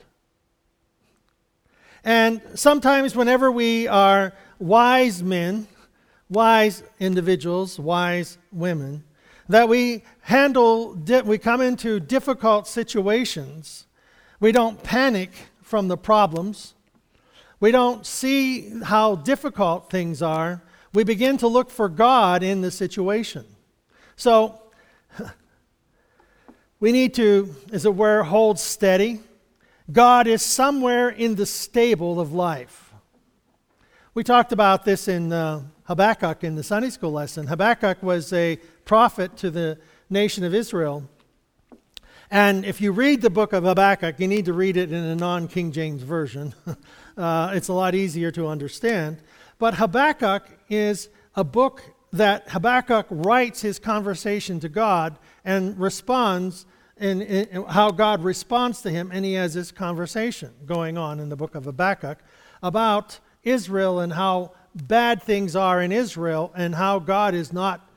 And 2.05 2.40
sometimes, 2.55 3.17
whenever 3.17 3.50
we 3.50 3.88
are 3.88 4.33
wise 4.59 5.23
men, 5.23 5.67
wise 6.28 6.83
individuals, 7.00 7.78
wise 7.78 8.38
women, 8.52 9.05
that 9.49 9.69
we 9.69 10.05
handle, 10.21 10.95
we 11.25 11.38
come 11.38 11.61
into 11.61 12.00
difficult 12.00 12.67
situations, 12.67 13.87
we 14.40 14.52
don't 14.52 14.83
panic 14.83 15.31
from 15.62 15.88
the 15.88 15.97
problems. 15.97 16.75
we 17.61 17.73
don't 17.73 18.07
see 18.07 18.71
how 18.85 19.17
difficult 19.17 19.90
things 19.90 20.23
are, 20.23 20.62
we 20.95 21.02
begin 21.02 21.37
to 21.38 21.49
look 21.49 21.71
for 21.71 21.88
God 21.88 22.43
in 22.43 22.61
the 22.61 22.71
situation. 22.71 23.45
So, 24.17 24.61
we 26.81 26.93
need 26.93 27.14
to, 27.14 27.55
as 27.73 27.85
it 27.85 27.95
were, 27.95 28.23
hold 28.23 28.59
steady. 28.59 29.21
God 29.90 30.26
is 30.26 30.42
somewhere 30.42 31.09
in 31.09 31.37
the 31.37 31.47
stable 31.47 32.21
of 32.21 32.35
life. 32.35 32.92
We 34.12 34.23
talked 34.23 34.52
about 34.52 34.85
this 34.85 35.09
in 35.09 35.33
uh, 35.33 35.62
Habakkuk 35.85 36.45
in 36.45 36.57
the 36.57 36.62
Sunday 36.62 36.90
school 36.90 37.12
lesson. 37.12 37.47
Habakkuk 37.47 38.02
was 38.02 38.30
a 38.35 38.57
prophet 38.85 39.38
to 39.38 39.50
the 39.50 39.78
nation 40.11 40.45
of 40.45 40.52
Israel. 40.52 41.09
And 42.30 42.66
if 42.66 42.83
you 42.83 42.92
read 42.92 43.23
the 43.23 43.30
book 43.30 43.54
of 43.54 43.64
Habakkuk, 43.64 44.21
you 44.21 44.28
need 44.28 44.45
to 44.45 44.52
read 44.52 44.76
it 44.76 44.92
in 44.92 45.02
a 45.02 45.14
non 45.14 45.49
King 45.49 45.73
James 45.73 46.02
version. 46.02 46.54
uh, 47.16 47.52
it's 47.54 47.68
a 47.68 47.73
lot 47.73 47.95
easier 47.95 48.30
to 48.33 48.47
understand. 48.47 49.23
But 49.59 49.75
Habakkuk 49.75 50.47
is 50.68 51.09
a 51.35 51.45
book 51.45 51.83
that 52.12 52.50
Habakkuk 52.50 53.07
writes 53.09 53.62
his 53.62 53.78
conversation 53.78 54.61
to 54.61 54.68
God 54.68 55.18
and 55.47 55.78
responds 55.78 56.66
in, 57.00 57.23
in, 57.23 57.64
how 57.64 57.90
God 57.90 58.23
responds 58.23 58.83
to 58.83 58.90
him, 58.90 59.11
and 59.12 59.25
he 59.25 59.35
has 59.35 59.55
this 59.55 59.71
conversation 59.71 60.52
going 60.67 60.99
on 60.99 61.21
in 61.21 61.28
the 61.28 61.37
book 61.37 61.55
of 61.55 61.64
Habakkuk 61.64 62.19
about 62.62 63.21
Israel 63.43 64.00
and 64.00 64.12
how 64.12 64.52
bad 64.75 65.23
things 65.23 65.57
are 65.57 65.81
in 65.81 65.93
Israel 65.93 66.52
and 66.57 66.75
how 66.75 66.99
God 66.99 67.35
is 67.35 67.52
not 67.52 67.88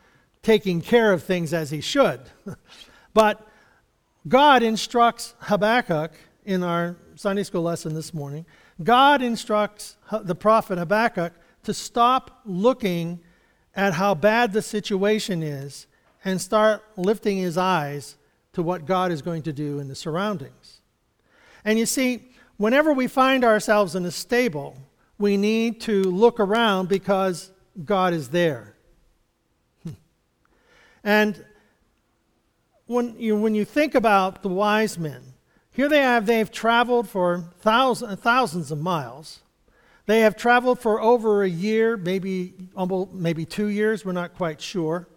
taking 0.44 0.82
care 0.82 1.12
of 1.12 1.24
things 1.24 1.54
as 1.54 1.70
he 1.70 1.82
should. 1.82 2.22
but 3.14 3.48
God 4.28 4.64
instructs 4.64 5.36
Habakkuk 5.40 6.12
in 6.46 6.64
our 6.64 6.96
Sunday 7.16 7.44
school 7.44 7.64
lesson 7.64 7.94
this 7.94 8.14
morning. 8.14 8.46
God 8.84 9.22
instructs 9.22 9.98
the 10.24 10.36
prophet 10.36 10.78
Habakkuk 10.78 11.34
to 11.64 11.74
stop 11.74 12.42
looking 12.46 13.20
at 13.76 13.94
how 13.94 14.16
bad 14.16 14.54
the 14.54 14.62
situation 14.62 15.44
is 15.44 15.88
and 16.26 16.42
start 16.42 16.84
lifting 16.98 17.38
his 17.38 17.58
eyes 17.58 18.18
to 18.54 18.62
what 18.62 18.86
God 18.86 19.12
is 19.12 19.22
going 19.22 19.44
to 19.44 19.54
do 19.54 19.80
in 19.80 19.88
the 19.88 19.96
surroundings. 19.96 20.82
And 21.64 21.80
you 21.80 21.86
see, 21.86 22.30
whenever 22.58 22.94
we 22.94 23.08
find 23.08 23.44
ourselves 23.44 23.96
in 23.96 24.06
a 24.06 24.12
stable, 24.12 24.78
we 25.18 25.38
need 25.38 25.82
to 25.82 26.04
look 26.04 26.40
around 26.40 26.90
because 26.90 27.52
God 27.86 28.14
is 28.14 28.30
there. 28.30 28.76
and 31.04 31.46
when 32.88 33.18
you, 33.18 33.38
when 33.38 33.56
you 33.56 33.64
think 33.64 33.96
about 33.96 34.44
the 34.44 34.50
wise 34.50 34.98
men, 34.98 35.22
here 35.72 35.88
they 35.88 36.02
have, 36.02 36.26
they've 36.26 36.52
traveled 36.52 37.08
for 37.08 37.46
thousands, 37.60 38.20
thousands 38.20 38.72
of 38.72 38.82
miles. 38.82 39.40
They 40.08 40.22
have 40.22 40.36
traveled 40.36 40.80
for 40.80 41.00
over 41.00 41.44
a 41.44 41.50
year, 41.50 41.96
maybe, 41.96 42.54
maybe 43.14 43.46
two 43.46 43.68
years, 43.68 44.04
we're 44.04 44.12
not 44.12 44.36
quite 44.36 44.60
sure 44.60 45.08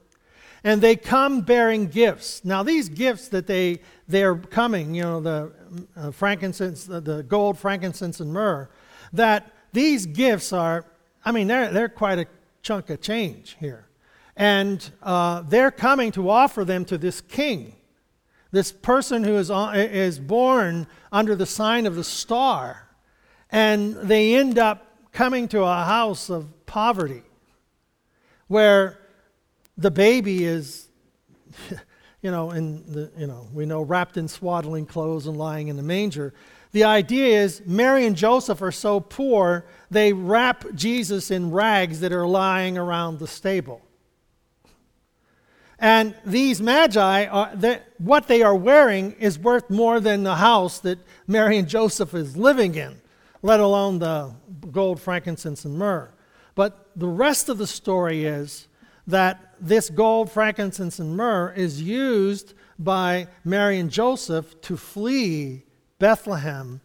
and 0.64 0.80
they 0.80 0.96
come 0.96 1.42
bearing 1.42 1.86
gifts. 1.86 2.42
Now, 2.44 2.62
these 2.62 2.88
gifts 2.88 3.28
that 3.28 3.46
they 3.46 3.80
they're 4.08 4.34
coming, 4.34 4.94
you 4.94 5.02
know, 5.02 5.20
the 5.20 5.52
uh, 5.96 6.10
frankincense, 6.10 6.84
the, 6.84 7.00
the, 7.00 7.22
gold, 7.22 7.58
frankincense, 7.58 8.20
and 8.20 8.32
myrrh, 8.32 8.68
that 9.12 9.52
these 9.72 10.06
gifts 10.06 10.52
are, 10.52 10.84
I 11.24 11.32
mean, 11.32 11.46
they're, 11.46 11.70
they're 11.70 11.88
quite 11.88 12.18
a 12.18 12.26
chunk 12.62 12.90
of 12.90 13.00
change 13.00 13.56
here. 13.60 13.86
And 14.36 14.90
uh, 15.02 15.42
they're 15.42 15.70
coming 15.70 16.12
to 16.12 16.28
offer 16.28 16.64
them 16.64 16.84
to 16.86 16.98
this 16.98 17.20
king, 17.20 17.76
this 18.50 18.72
person 18.72 19.24
who 19.24 19.36
is, 19.36 19.50
is 19.50 20.18
born 20.18 20.86
under 21.12 21.34
the 21.34 21.46
sign 21.46 21.86
of 21.86 21.94
the 21.94 22.04
star. 22.04 22.88
And 23.50 23.94
they 23.94 24.34
end 24.34 24.58
up 24.58 24.86
coming 25.12 25.48
to 25.48 25.62
a 25.62 25.84
house 25.84 26.28
of 26.28 26.66
poverty 26.66 27.22
where 28.48 28.98
the 29.76 29.90
baby 29.90 30.44
is, 30.44 30.88
you 32.22 32.30
know, 32.30 32.50
in 32.52 32.84
the, 32.92 33.10
you 33.16 33.26
know, 33.26 33.48
we 33.52 33.66
know 33.66 33.82
wrapped 33.82 34.16
in 34.16 34.28
swaddling 34.28 34.86
clothes 34.86 35.26
and 35.26 35.36
lying 35.36 35.68
in 35.68 35.76
the 35.76 35.82
manger. 35.82 36.32
The 36.72 36.84
idea 36.84 37.42
is 37.42 37.62
Mary 37.66 38.04
and 38.06 38.16
Joseph 38.16 38.60
are 38.60 38.72
so 38.72 38.98
poor, 38.98 39.64
they 39.90 40.12
wrap 40.12 40.64
Jesus 40.74 41.30
in 41.30 41.50
rags 41.52 42.00
that 42.00 42.12
are 42.12 42.26
lying 42.26 42.76
around 42.76 43.18
the 43.18 43.28
stable. 43.28 43.80
And 45.78 46.14
these 46.24 46.60
magi, 46.60 47.26
are, 47.26 47.52
what 47.98 48.26
they 48.26 48.42
are 48.42 48.54
wearing 48.54 49.12
is 49.20 49.38
worth 49.38 49.68
more 49.70 50.00
than 50.00 50.22
the 50.22 50.36
house 50.36 50.78
that 50.80 50.98
Mary 51.26 51.58
and 51.58 51.68
Joseph 51.68 52.14
is 52.14 52.36
living 52.36 52.74
in, 52.74 53.00
let 53.42 53.60
alone 53.60 53.98
the 53.98 54.34
gold, 54.70 55.00
frankincense, 55.00 55.64
and 55.64 55.76
myrrh. 55.76 56.12
But 56.54 56.90
the 56.96 57.08
rest 57.08 57.48
of 57.48 57.58
the 57.58 57.66
story 57.66 58.24
is 58.24 58.68
that 59.06 59.53
this 59.64 59.90
gold, 59.90 60.30
frankincense, 60.30 60.98
and 60.98 61.16
myrrh 61.16 61.52
is 61.56 61.80
used 61.80 62.54
by 62.78 63.28
Mary 63.44 63.78
and 63.78 63.90
Joseph 63.90 64.60
to 64.62 64.76
flee 64.76 65.64
Bethlehem 65.98 66.80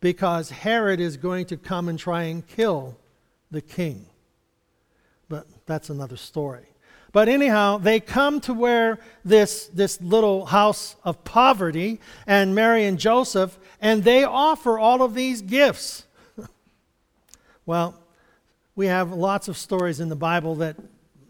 because 0.00 0.50
Herod 0.50 1.00
is 1.00 1.16
going 1.16 1.46
to 1.46 1.56
come 1.56 1.88
and 1.88 1.98
try 1.98 2.24
and 2.24 2.46
kill 2.46 2.98
the 3.50 3.62
king. 3.62 4.06
But 5.28 5.46
that's 5.66 5.90
another 5.90 6.16
story. 6.16 6.66
But 7.12 7.28
anyhow, 7.28 7.78
they 7.78 8.00
come 8.00 8.40
to 8.40 8.52
where 8.52 8.98
this, 9.24 9.68
this 9.68 10.00
little 10.00 10.46
house 10.46 10.96
of 11.04 11.22
poverty, 11.22 12.00
and 12.26 12.56
Mary 12.56 12.84
and 12.84 12.98
Joseph, 12.98 13.56
and 13.80 14.02
they 14.02 14.24
offer 14.24 14.78
all 14.78 15.00
of 15.00 15.14
these 15.14 15.40
gifts. 15.40 16.04
well, 17.66 17.94
we 18.74 18.86
have 18.86 19.12
lots 19.12 19.46
of 19.46 19.56
stories 19.56 20.00
in 20.00 20.08
the 20.08 20.16
Bible 20.16 20.56
that 20.56 20.76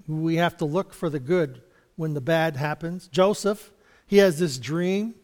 we 0.07 0.37
have 0.37 0.57
to 0.59 0.65
look 0.65 0.93
for 0.93 1.09
the 1.09 1.21
good 1.21 1.63
when 1.97 2.15
the 2.15 2.21
bad 2.21 2.57
happens. 2.57 3.09
Joseph, 3.09 3.73
he 4.07 4.19
has 4.19 4.39
this 4.39 4.59
dream. 4.59 5.15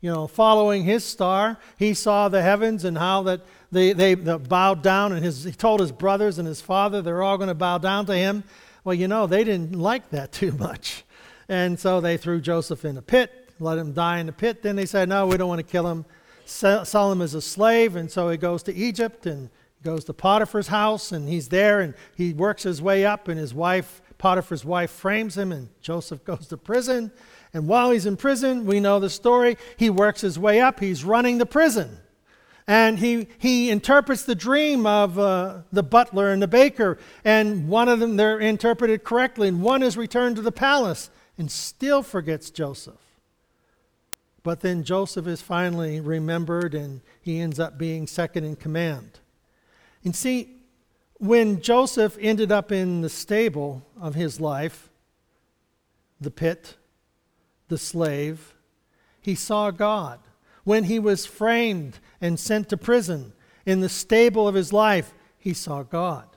You 0.00 0.12
know, 0.12 0.26
following 0.26 0.84
his 0.84 1.04
star, 1.04 1.58
he 1.78 1.94
saw 1.94 2.28
the 2.28 2.42
heavens 2.42 2.84
and 2.84 2.96
how 2.96 3.22
that 3.24 3.40
they, 3.72 3.92
they, 3.92 4.14
they 4.14 4.36
bowed 4.36 4.82
down, 4.82 5.12
and 5.12 5.24
his, 5.24 5.44
he 5.44 5.52
told 5.52 5.80
his 5.80 5.90
brothers 5.90 6.38
and 6.38 6.46
his 6.46 6.60
father 6.60 7.02
they're 7.02 7.22
all 7.22 7.38
going 7.38 7.48
to 7.48 7.54
bow 7.54 7.78
down 7.78 8.06
to 8.06 8.14
him. 8.14 8.44
Well, 8.84 8.94
you 8.94 9.08
know, 9.08 9.26
they 9.26 9.42
didn't 9.42 9.72
like 9.72 10.10
that 10.10 10.32
too 10.32 10.52
much. 10.52 11.04
And 11.48 11.78
so 11.78 12.00
they 12.00 12.16
threw 12.16 12.40
Joseph 12.40 12.84
in 12.84 12.96
a 12.96 13.02
pit, 13.02 13.50
let 13.58 13.78
him 13.78 13.92
die 13.92 14.18
in 14.18 14.26
the 14.26 14.32
pit. 14.32 14.62
Then 14.62 14.76
they 14.76 14.86
said, 14.86 15.08
no, 15.08 15.26
we 15.26 15.36
don't 15.36 15.48
want 15.48 15.60
to 15.60 15.70
kill 15.70 15.86
him. 15.86 16.04
Sell 16.44 17.10
him 17.10 17.22
as 17.22 17.34
a 17.34 17.40
slave. 17.40 17.96
And 17.96 18.10
so 18.10 18.28
he 18.28 18.36
goes 18.36 18.62
to 18.64 18.74
Egypt 18.74 19.26
and 19.26 19.50
goes 19.82 20.04
to 20.04 20.12
Potiphar's 20.12 20.68
house, 20.68 21.12
and 21.12 21.28
he's 21.28 21.48
there, 21.48 21.80
and 21.80 21.94
he 22.16 22.32
works 22.32 22.64
his 22.64 22.82
way 22.82 23.06
up, 23.06 23.28
and 23.28 23.38
his 23.38 23.54
wife 23.54 24.02
Potiphar's 24.18 24.64
wife 24.64 24.90
frames 24.90 25.36
him, 25.36 25.52
and 25.52 25.68
Joseph 25.80 26.24
goes 26.24 26.46
to 26.48 26.56
prison. 26.56 27.12
And 27.52 27.68
while 27.68 27.90
he's 27.90 28.06
in 28.06 28.16
prison, 28.16 28.66
we 28.66 28.80
know 28.80 28.98
the 28.98 29.10
story. 29.10 29.56
He 29.76 29.90
works 29.90 30.20
his 30.20 30.38
way 30.38 30.60
up, 30.60 30.80
he's 30.80 31.04
running 31.04 31.38
the 31.38 31.46
prison. 31.46 31.98
And 32.68 32.98
he, 32.98 33.28
he 33.38 33.70
interprets 33.70 34.24
the 34.24 34.34
dream 34.34 34.86
of 34.86 35.18
uh, 35.18 35.58
the 35.70 35.84
butler 35.84 36.32
and 36.32 36.42
the 36.42 36.48
baker, 36.48 36.98
and 37.24 37.68
one 37.68 37.88
of 37.88 38.00
them, 38.00 38.16
they're 38.16 38.40
interpreted 38.40 39.04
correctly, 39.04 39.46
and 39.48 39.62
one 39.62 39.84
is 39.84 39.96
returned 39.96 40.34
to 40.36 40.42
the 40.42 40.50
palace 40.50 41.10
and 41.38 41.50
still 41.50 42.02
forgets 42.02 42.50
Joseph. 42.50 42.94
But 44.42 44.60
then 44.60 44.84
Joseph 44.84 45.26
is 45.26 45.42
finally 45.42 46.00
remembered, 46.00 46.74
and 46.74 47.02
he 47.20 47.40
ends 47.40 47.60
up 47.60 47.78
being 47.78 48.06
second 48.06 48.44
in 48.44 48.56
command. 48.56 49.20
And 50.04 50.14
see, 50.14 50.55
when 51.18 51.60
Joseph 51.60 52.16
ended 52.20 52.52
up 52.52 52.70
in 52.70 53.00
the 53.00 53.08
stable 53.08 53.82
of 54.00 54.14
his 54.14 54.40
life, 54.40 54.90
the 56.20 56.30
pit, 56.30 56.76
the 57.68 57.78
slave, 57.78 58.54
he 59.20 59.34
saw 59.34 59.70
God. 59.70 60.20
When 60.64 60.84
he 60.84 60.98
was 60.98 61.26
framed 61.26 61.98
and 62.20 62.38
sent 62.38 62.68
to 62.70 62.76
prison, 62.76 63.32
in 63.64 63.80
the 63.80 63.88
stable 63.88 64.46
of 64.46 64.54
his 64.54 64.72
life, 64.72 65.12
he 65.38 65.52
saw 65.52 65.82
God. 65.82 66.28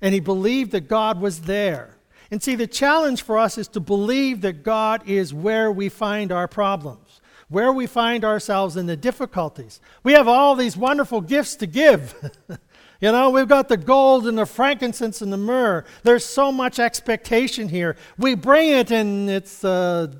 And 0.00 0.14
he 0.14 0.20
believed 0.20 0.72
that 0.72 0.88
God 0.88 1.20
was 1.20 1.42
there. 1.42 1.96
And 2.30 2.42
see, 2.42 2.54
the 2.54 2.66
challenge 2.66 3.22
for 3.22 3.38
us 3.38 3.58
is 3.58 3.68
to 3.68 3.80
believe 3.80 4.42
that 4.42 4.62
God 4.62 5.02
is 5.08 5.34
where 5.34 5.72
we 5.72 5.88
find 5.88 6.30
our 6.30 6.46
problems, 6.46 7.20
where 7.48 7.72
we 7.72 7.86
find 7.86 8.24
ourselves 8.24 8.76
in 8.76 8.86
the 8.86 8.96
difficulties. 8.96 9.80
We 10.02 10.12
have 10.12 10.28
all 10.28 10.54
these 10.54 10.76
wonderful 10.76 11.20
gifts 11.20 11.56
to 11.56 11.66
give. 11.66 12.14
You 13.00 13.12
know, 13.12 13.30
we've 13.30 13.48
got 13.48 13.68
the 13.68 13.78
gold 13.78 14.26
and 14.26 14.36
the 14.36 14.44
frankincense 14.44 15.22
and 15.22 15.32
the 15.32 15.38
myrrh. 15.38 15.84
There's 16.02 16.24
so 16.24 16.52
much 16.52 16.78
expectation 16.78 17.68
here. 17.68 17.96
We 18.18 18.34
bring 18.34 18.68
it, 18.68 18.90
and 18.90 19.30
it's 19.30 19.64
a 19.64 20.12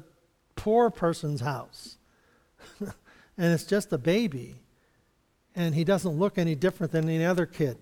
poor 0.57 0.89
person's 0.89 1.43
house. 1.43 1.99
and 2.81 2.93
it's 3.37 3.65
just 3.65 3.93
a 3.93 3.99
baby. 3.99 4.57
And 5.55 5.75
he 5.75 5.85
doesn't 5.85 6.19
look 6.19 6.39
any 6.39 6.55
different 6.55 6.93
than 6.93 7.07
any 7.09 7.25
other 7.25 7.45
kid 7.45 7.77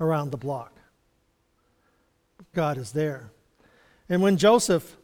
around 0.00 0.30
the 0.30 0.38
block. 0.38 0.72
God 2.54 2.78
is 2.78 2.92
there. 2.92 3.30
And 4.08 4.22
when 4.22 4.38
Joseph, 4.38 4.96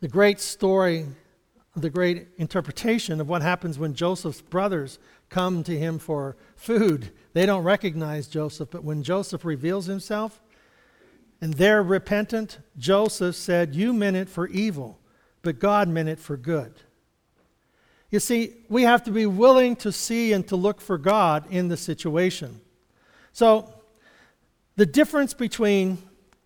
the 0.00 0.08
great 0.08 0.40
story, 0.40 1.06
the 1.76 1.90
great 1.90 2.28
interpretation 2.36 3.20
of 3.20 3.28
what 3.28 3.42
happens 3.42 3.78
when 3.78 3.94
Joseph's 3.94 4.42
brothers 4.42 4.98
come 5.28 5.62
to 5.64 5.78
him 5.78 5.98
for 5.98 6.36
food. 6.56 7.12
They 7.34 7.46
don't 7.46 7.64
recognize 7.64 8.28
Joseph, 8.28 8.70
but 8.70 8.84
when 8.84 9.02
Joseph 9.02 9.44
reveals 9.44 9.86
himself 9.86 10.40
and 11.40 11.52
they're 11.54 11.82
repentant, 11.82 12.58
Joseph 12.78 13.34
said, 13.34 13.74
You 13.74 13.92
meant 13.92 14.16
it 14.16 14.28
for 14.28 14.46
evil, 14.48 15.00
but 15.42 15.58
God 15.58 15.88
meant 15.88 16.08
it 16.08 16.20
for 16.20 16.36
good. 16.36 16.72
You 18.10 18.20
see, 18.20 18.54
we 18.68 18.84
have 18.84 19.02
to 19.04 19.10
be 19.10 19.26
willing 19.26 19.74
to 19.76 19.90
see 19.90 20.32
and 20.32 20.46
to 20.46 20.54
look 20.54 20.80
for 20.80 20.96
God 20.96 21.44
in 21.50 21.66
the 21.66 21.76
situation. 21.76 22.60
So, 23.32 23.74
the 24.76 24.86
difference 24.86 25.34
between, 25.34 25.98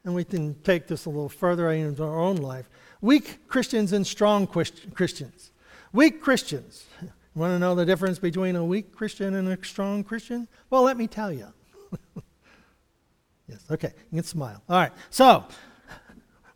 and 0.04 0.14
we 0.14 0.25
can 0.25 0.54
take 0.62 0.87
this 0.87 1.04
a 1.04 1.11
little 1.11 1.28
further 1.28 1.71
into 1.71 2.02
our 2.02 2.18
own 2.18 2.37
life, 2.37 2.71
weak 3.02 3.47
Christians 3.47 3.92
and 3.92 4.07
strong 4.07 4.47
Christians. 4.47 5.50
Weak 5.92 6.23
Christians. 6.23 6.87
Want 7.38 7.52
to 7.52 7.61
know 7.61 7.76
the 7.76 7.87
difference 7.87 8.18
between 8.18 8.57
a 8.57 8.64
weak 8.64 8.92
Christian 8.92 9.37
and 9.37 9.47
a 9.47 9.64
strong 9.64 10.02
Christian? 10.02 10.49
Well, 10.71 10.83
let 10.83 10.97
me 10.97 11.07
tell 11.07 11.30
you. 11.30 11.47
yes, 13.49 13.64
okay, 13.71 13.92
you 14.11 14.16
can 14.16 14.25
smile. 14.25 14.61
All 14.68 14.76
right, 14.76 14.90
so 15.09 15.45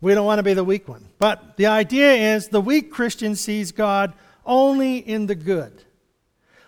we 0.01 0.13
don't 0.13 0.25
want 0.25 0.39
to 0.39 0.43
be 0.43 0.53
the 0.53 0.63
weak 0.65 0.89
one. 0.89 1.05
But 1.19 1.55
the 1.55 1.67
idea 1.67 2.35
is 2.35 2.49
the 2.49 2.59
weak 2.59 2.91
Christian 2.91 3.37
sees 3.37 3.71
God 3.71 4.11
only 4.45 4.97
in 4.97 5.27
the 5.27 5.35
good. 5.35 5.85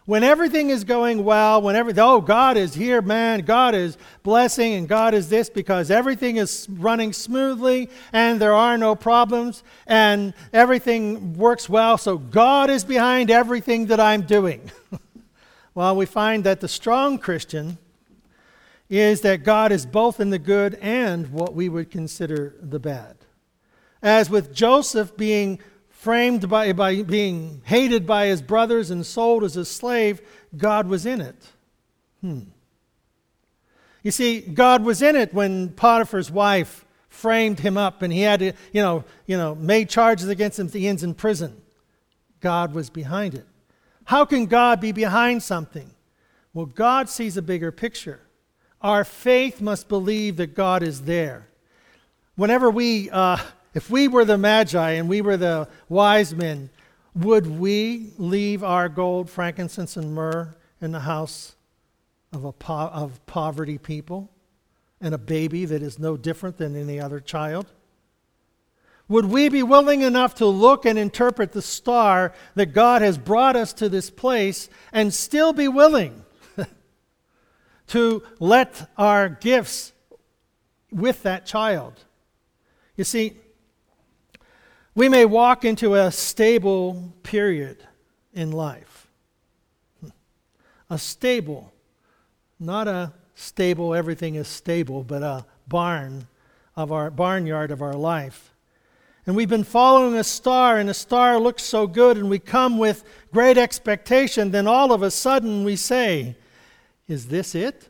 When 0.05 0.23
everything 0.23 0.69
is 0.69 0.83
going 0.83 1.23
well, 1.23 1.63
when 1.63 1.75
every, 1.75 1.91
oh, 1.97 2.21
God 2.21 2.57
is 2.57 2.75
here, 2.75 3.01
man, 3.01 3.39
God 3.39 3.73
is 3.73 3.97
blessing, 4.21 4.73
and 4.73 4.87
God 4.87 5.15
is 5.15 5.29
this 5.29 5.49
because 5.49 5.89
everything 5.89 6.37
is 6.37 6.67
running 6.69 7.11
smoothly 7.11 7.89
and 8.13 8.39
there 8.39 8.53
are 8.53 8.77
no 8.77 8.93
problems 8.93 9.63
and 9.87 10.35
everything 10.53 11.33
works 11.33 11.67
well, 11.67 11.97
so 11.97 12.19
God 12.19 12.69
is 12.69 12.83
behind 12.83 13.31
everything 13.31 13.87
that 13.87 13.99
I'm 13.99 14.21
doing. 14.21 14.71
well, 15.73 15.95
we 15.95 16.05
find 16.05 16.43
that 16.43 16.61
the 16.61 16.67
strong 16.67 17.17
Christian 17.17 17.79
is 18.87 19.21
that 19.21 19.43
God 19.43 19.71
is 19.71 19.87
both 19.87 20.19
in 20.19 20.29
the 20.29 20.37
good 20.37 20.75
and 20.75 21.31
what 21.31 21.55
we 21.55 21.67
would 21.67 21.89
consider 21.89 22.53
the 22.61 22.79
bad. 22.79 23.15
As 24.03 24.29
with 24.29 24.53
Joseph 24.53 25.17
being 25.17 25.57
framed 26.05 26.47
by, 26.47 26.71
by 26.71 27.01
being 27.01 27.63
hated 27.65 28.05
by 28.05 28.27
his 28.27 28.39
brothers 28.39 28.91
and 28.91 29.03
sold 29.03 29.43
as 29.43 29.57
a 29.57 29.65
slave, 29.65 30.21
God 30.55 30.85
was 30.85 31.03
in 31.03 31.19
it. 31.19 31.35
Hmm. 32.21 32.41
You 34.03 34.11
see, 34.11 34.39
God 34.39 34.83
was 34.83 35.01
in 35.01 35.15
it 35.15 35.33
when 35.33 35.69
Potiphar's 35.69 36.29
wife 36.29 36.85
framed 37.09 37.59
him 37.61 37.75
up 37.75 38.03
and 38.03 38.13
he 38.13 38.21
had 38.21 38.39
to, 38.41 38.53
you 38.71 38.83
know, 38.83 39.03
you 39.25 39.35
know, 39.35 39.55
made 39.55 39.89
charges 39.89 40.29
against 40.29 40.59
him. 40.59 40.69
He 40.69 40.87
ends 40.87 41.01
in 41.01 41.15
prison. 41.15 41.59
God 42.39 42.75
was 42.75 42.91
behind 42.91 43.33
it. 43.33 43.47
How 44.03 44.25
can 44.25 44.45
God 44.45 44.79
be 44.79 44.91
behind 44.91 45.41
something? 45.41 45.89
Well, 46.53 46.67
God 46.67 47.09
sees 47.09 47.35
a 47.35 47.41
bigger 47.41 47.71
picture. 47.71 48.19
Our 48.79 49.05
faith 49.05 49.59
must 49.59 49.89
believe 49.89 50.37
that 50.37 50.53
God 50.53 50.83
is 50.83 51.01
there. 51.01 51.47
Whenever 52.35 52.69
we 52.69 53.09
uh, 53.09 53.37
if 53.75 53.89
we 53.89 54.07
were 54.07 54.23
the 54.23 54.37
Magi 54.37 54.91
and 54.91 55.09
we 55.09 55.21
were 55.21 55.35
the 55.35 55.67
wise 55.89 56.33
men, 56.33 56.69
would 57.13 57.45
we 57.45 58.13
leave 58.17 58.63
our 58.63 58.87
gold, 58.87 59.29
frankincense, 59.29 59.97
and 59.97 60.15
myrrh 60.15 60.55
in 60.81 60.93
the 60.93 61.01
house 61.01 61.55
of, 62.31 62.45
a 62.45 62.53
po- 62.53 62.89
of 62.93 63.23
poverty 63.25 63.77
people 63.77 64.31
and 65.01 65.13
a 65.13 65.17
baby 65.17 65.65
that 65.65 65.83
is 65.83 65.99
no 65.99 66.15
different 66.15 66.57
than 66.57 66.75
any 66.75 67.01
other 67.01 67.19
child? 67.19 67.67
Would 69.09 69.25
we 69.25 69.49
be 69.49 69.61
willing 69.61 70.01
enough 70.01 70.35
to 70.35 70.45
look 70.45 70.85
and 70.85 70.97
interpret 70.97 71.51
the 71.51 71.61
star 71.61 72.33
that 72.55 72.67
God 72.67 73.01
has 73.01 73.17
brought 73.17 73.57
us 73.57 73.73
to 73.73 73.89
this 73.89 74.09
place 74.09 74.69
and 74.93 75.13
still 75.13 75.51
be 75.51 75.67
willing 75.67 76.23
to 77.87 78.23
let 78.39 78.89
our 78.97 79.27
gifts 79.27 79.91
with 80.91 81.23
that 81.23 81.45
child? 81.45 82.05
You 82.95 83.03
see, 83.03 83.37
we 84.95 85.09
may 85.09 85.25
walk 85.25 85.65
into 85.65 85.93
a 85.93 86.09
stable 86.09 87.13
period 87.21 87.85
in 88.33 88.51
life. 88.51 89.07
A 90.89 90.97
stable, 90.97 91.73
not 92.59 92.87
a 92.87 93.11
stable, 93.35 93.93
everything 93.93 94.35
is 94.35 94.47
stable, 94.47 95.03
but 95.03 95.21
a 95.21 95.45
barn 95.67 96.27
of 96.75 96.91
our 96.91 97.11
barnyard 97.11 97.71
of 97.71 97.81
our 97.81 97.93
life. 97.93 98.53
And 99.25 99.35
we've 99.35 99.49
been 99.49 99.63
following 99.63 100.15
a 100.15 100.23
star, 100.23 100.77
and 100.77 100.87
the 100.87 100.93
star 100.93 101.39
looks 101.39 101.63
so 101.63 101.87
good, 101.87 102.17
and 102.17 102.29
we 102.29 102.39
come 102.39 102.77
with 102.77 103.03
great 103.33 103.57
expectation. 103.57 104.51
Then 104.51 104.67
all 104.67 104.93
of 104.93 105.01
a 105.01 105.11
sudden 105.11 105.63
we 105.63 105.75
say, 105.75 106.35
Is 107.07 107.27
this 107.27 107.55
it? 107.55 107.89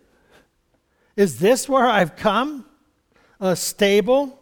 Is 1.16 1.40
this 1.40 1.68
where 1.70 1.86
I've 1.86 2.16
come? 2.16 2.66
A 3.40 3.56
stable? 3.56 4.40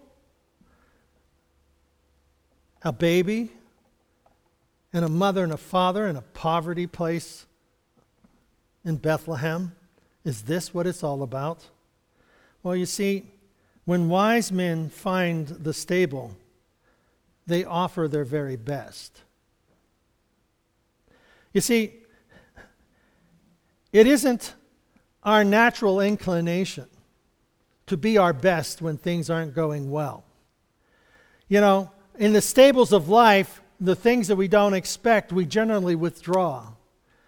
A 2.83 2.91
baby 2.91 3.49
and 4.91 5.05
a 5.05 5.09
mother 5.09 5.43
and 5.43 5.53
a 5.53 5.57
father 5.57 6.07
in 6.07 6.15
a 6.15 6.21
poverty 6.21 6.87
place 6.87 7.45
in 8.85 8.97
Bethlehem? 8.97 9.73
Is 10.23 10.43
this 10.43 10.73
what 10.73 10.87
it's 10.87 11.03
all 11.03 11.23
about? 11.23 11.65
Well, 12.61 12.75
you 12.75 12.85
see, 12.85 13.25
when 13.85 14.07
wise 14.07 14.51
men 14.51 14.89
find 14.89 15.47
the 15.47 15.73
stable, 15.73 16.35
they 17.45 17.65
offer 17.65 18.07
their 18.07 18.23
very 18.23 18.55
best. 18.55 19.21
You 21.51 21.61
see, 21.61 21.93
it 23.91 24.07
isn't 24.07 24.55
our 25.23 25.43
natural 25.43 25.99
inclination 25.99 26.87
to 27.87 27.97
be 27.97 28.17
our 28.17 28.33
best 28.33 28.81
when 28.81 28.97
things 28.97 29.29
aren't 29.29 29.53
going 29.53 29.91
well. 29.91 30.23
You 31.47 31.61
know, 31.61 31.91
in 32.17 32.33
the 32.33 32.41
stables 32.41 32.93
of 32.93 33.09
life, 33.09 33.61
the 33.79 33.95
things 33.95 34.27
that 34.27 34.35
we 34.35 34.47
don't 34.47 34.73
expect, 34.73 35.33
we 35.33 35.45
generally 35.45 35.95
withdraw 35.95 36.73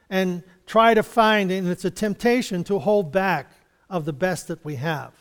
and 0.09 0.43
try 0.65 0.93
to 0.93 1.03
find, 1.03 1.51
and 1.51 1.67
it's 1.67 1.85
a 1.85 1.91
temptation 1.91 2.63
to 2.63 2.79
hold 2.79 3.11
back 3.11 3.51
of 3.89 4.05
the 4.05 4.13
best 4.13 4.47
that 4.47 4.63
we 4.63 4.75
have. 4.75 5.13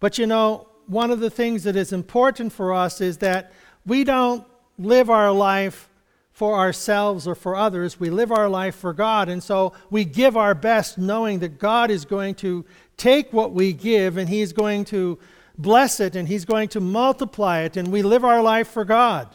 But 0.00 0.18
you 0.18 0.26
know, 0.26 0.68
one 0.86 1.10
of 1.10 1.20
the 1.20 1.30
things 1.30 1.64
that 1.64 1.76
is 1.76 1.92
important 1.92 2.52
for 2.52 2.72
us 2.72 3.00
is 3.00 3.18
that 3.18 3.52
we 3.86 4.04
don't 4.04 4.44
live 4.78 5.10
our 5.10 5.30
life 5.30 5.88
for 6.32 6.56
ourselves 6.56 7.28
or 7.28 7.34
for 7.34 7.54
others. 7.54 8.00
We 8.00 8.08
live 8.10 8.32
our 8.32 8.48
life 8.48 8.74
for 8.74 8.92
God. 8.92 9.28
And 9.28 9.42
so 9.42 9.74
we 9.90 10.04
give 10.04 10.36
our 10.36 10.54
best 10.54 10.96
knowing 10.96 11.40
that 11.40 11.58
God 11.58 11.90
is 11.90 12.04
going 12.04 12.34
to 12.36 12.64
take 12.96 13.32
what 13.32 13.52
we 13.52 13.72
give 13.72 14.16
and 14.16 14.28
He's 14.28 14.52
going 14.52 14.86
to 14.86 15.18
bless 15.60 16.00
it 16.00 16.16
and 16.16 16.28
He's 16.28 16.44
going 16.44 16.68
to 16.70 16.80
multiply 16.80 17.60
it, 17.60 17.76
and 17.76 17.88
we 17.88 18.02
live 18.02 18.24
our 18.24 18.42
life 18.42 18.68
for 18.68 18.84
God. 18.84 19.28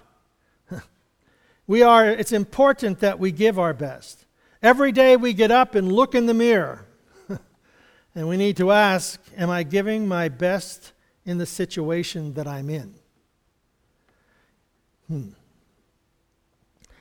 we 1.68 1.82
are, 1.82 2.06
it's 2.06 2.32
important 2.32 3.00
that 3.00 3.20
we 3.20 3.32
give 3.32 3.60
our 3.60 3.74
best. 3.74 4.26
Every 4.62 4.92
day 4.92 5.16
we 5.16 5.34
get 5.34 5.52
up 5.52 5.76
and 5.76 5.92
look 5.92 6.16
in 6.16 6.26
the 6.26 6.34
mirror, 6.34 6.86
and 8.16 8.28
we 8.28 8.38
need 8.38 8.58
to 8.58 8.72
ask 8.72 9.22
Am 9.38 9.50
I 9.50 9.64
giving 9.64 10.08
my 10.08 10.30
best 10.30 10.94
in 11.26 11.38
the 11.38 11.46
situation 11.46 12.34
that 12.34 12.48
I'm 12.48 12.70
in? 12.70 12.96
Hmm. 15.08 15.30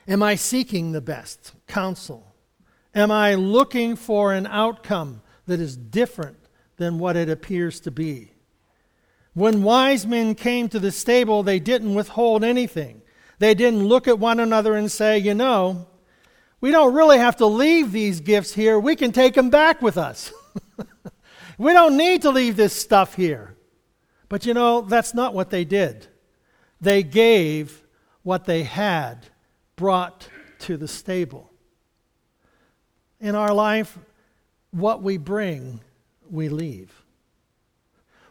Am 0.07 0.23
I 0.23 0.35
seeking 0.35 0.93
the 0.93 1.01
best 1.01 1.53
counsel? 1.67 2.35
Am 2.95 3.11
I 3.11 3.35
looking 3.35 3.97
for 3.97 4.33
an 4.33 4.47
outcome 4.47 5.23
that 5.47 5.61
is 5.61 5.77
different 5.77 6.37
than 6.77 6.99
what 6.99 7.17
it 7.17 7.29
appears 7.29 7.81
to 7.81 7.91
be? 7.91 8.34
When 9.35 9.65
wise 9.65 10.07
men 10.07 10.35
came 10.37 10.69
to 10.69 10.79
the 10.79 10.93
stable, 10.93 11.43
they 11.43 11.59
didn't 11.59 11.95
withhold 11.95 12.45
anything. 12.45 13.03
They 13.41 13.55
didn't 13.55 13.85
look 13.85 14.07
at 14.07 14.19
one 14.19 14.39
another 14.39 14.75
and 14.75 14.91
say, 14.91 15.19
you 15.19 15.35
know, 15.35 15.89
we 16.61 16.71
don't 16.71 16.95
really 16.95 17.19
have 17.19 17.37
to 17.37 17.47
leave 17.47 17.93
these 17.93 18.21
gifts 18.21 18.55
here. 18.55 18.79
We 18.79 18.97
can 18.97 19.13
take 19.13 19.35
them 19.35 19.51
back 19.51 19.83
with 19.83 19.99
us. 19.99 20.33
we 21.59 21.73
don't 21.73 21.97
need 21.97 22.23
to 22.23 22.31
leave 22.31 22.57
this 22.57 22.73
stuff 22.73 23.17
here. 23.17 23.57
But 24.29 24.47
you 24.47 24.55
know, 24.55 24.81
that's 24.81 25.15
not 25.15 25.35
what 25.35 25.51
they 25.51 25.65
did. 25.65 26.07
They 26.81 27.03
gave 27.03 27.83
what 28.23 28.47
they 28.47 28.63
had 28.63 29.27
brought 29.77 30.29
to 30.61 30.77
the 30.77 30.89
stable. 30.89 31.51
In 33.21 33.35
our 33.35 33.53
life, 33.53 33.99
what 34.71 35.03
we 35.03 35.19
bring, 35.19 35.81
we 36.31 36.49
leave. 36.49 37.04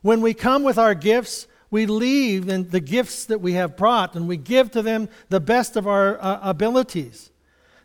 When 0.03 0.21
we 0.21 0.33
come 0.33 0.63
with 0.63 0.77
our 0.77 0.93
gifts, 0.93 1.47
we 1.71 1.87
leave 1.87 2.49
in 2.49 2.69
the 2.69 2.81
gifts 2.81 3.25
that 3.25 3.41
we 3.41 3.53
have 3.53 3.75
brought 3.75 4.15
and 4.15 4.27
we 4.27 4.37
give 4.37 4.69
to 4.71 4.83
them 4.83 5.09
the 5.29 5.39
best 5.39 5.75
of 5.75 5.87
our 5.87 6.21
uh, 6.21 6.39
abilities. 6.43 7.31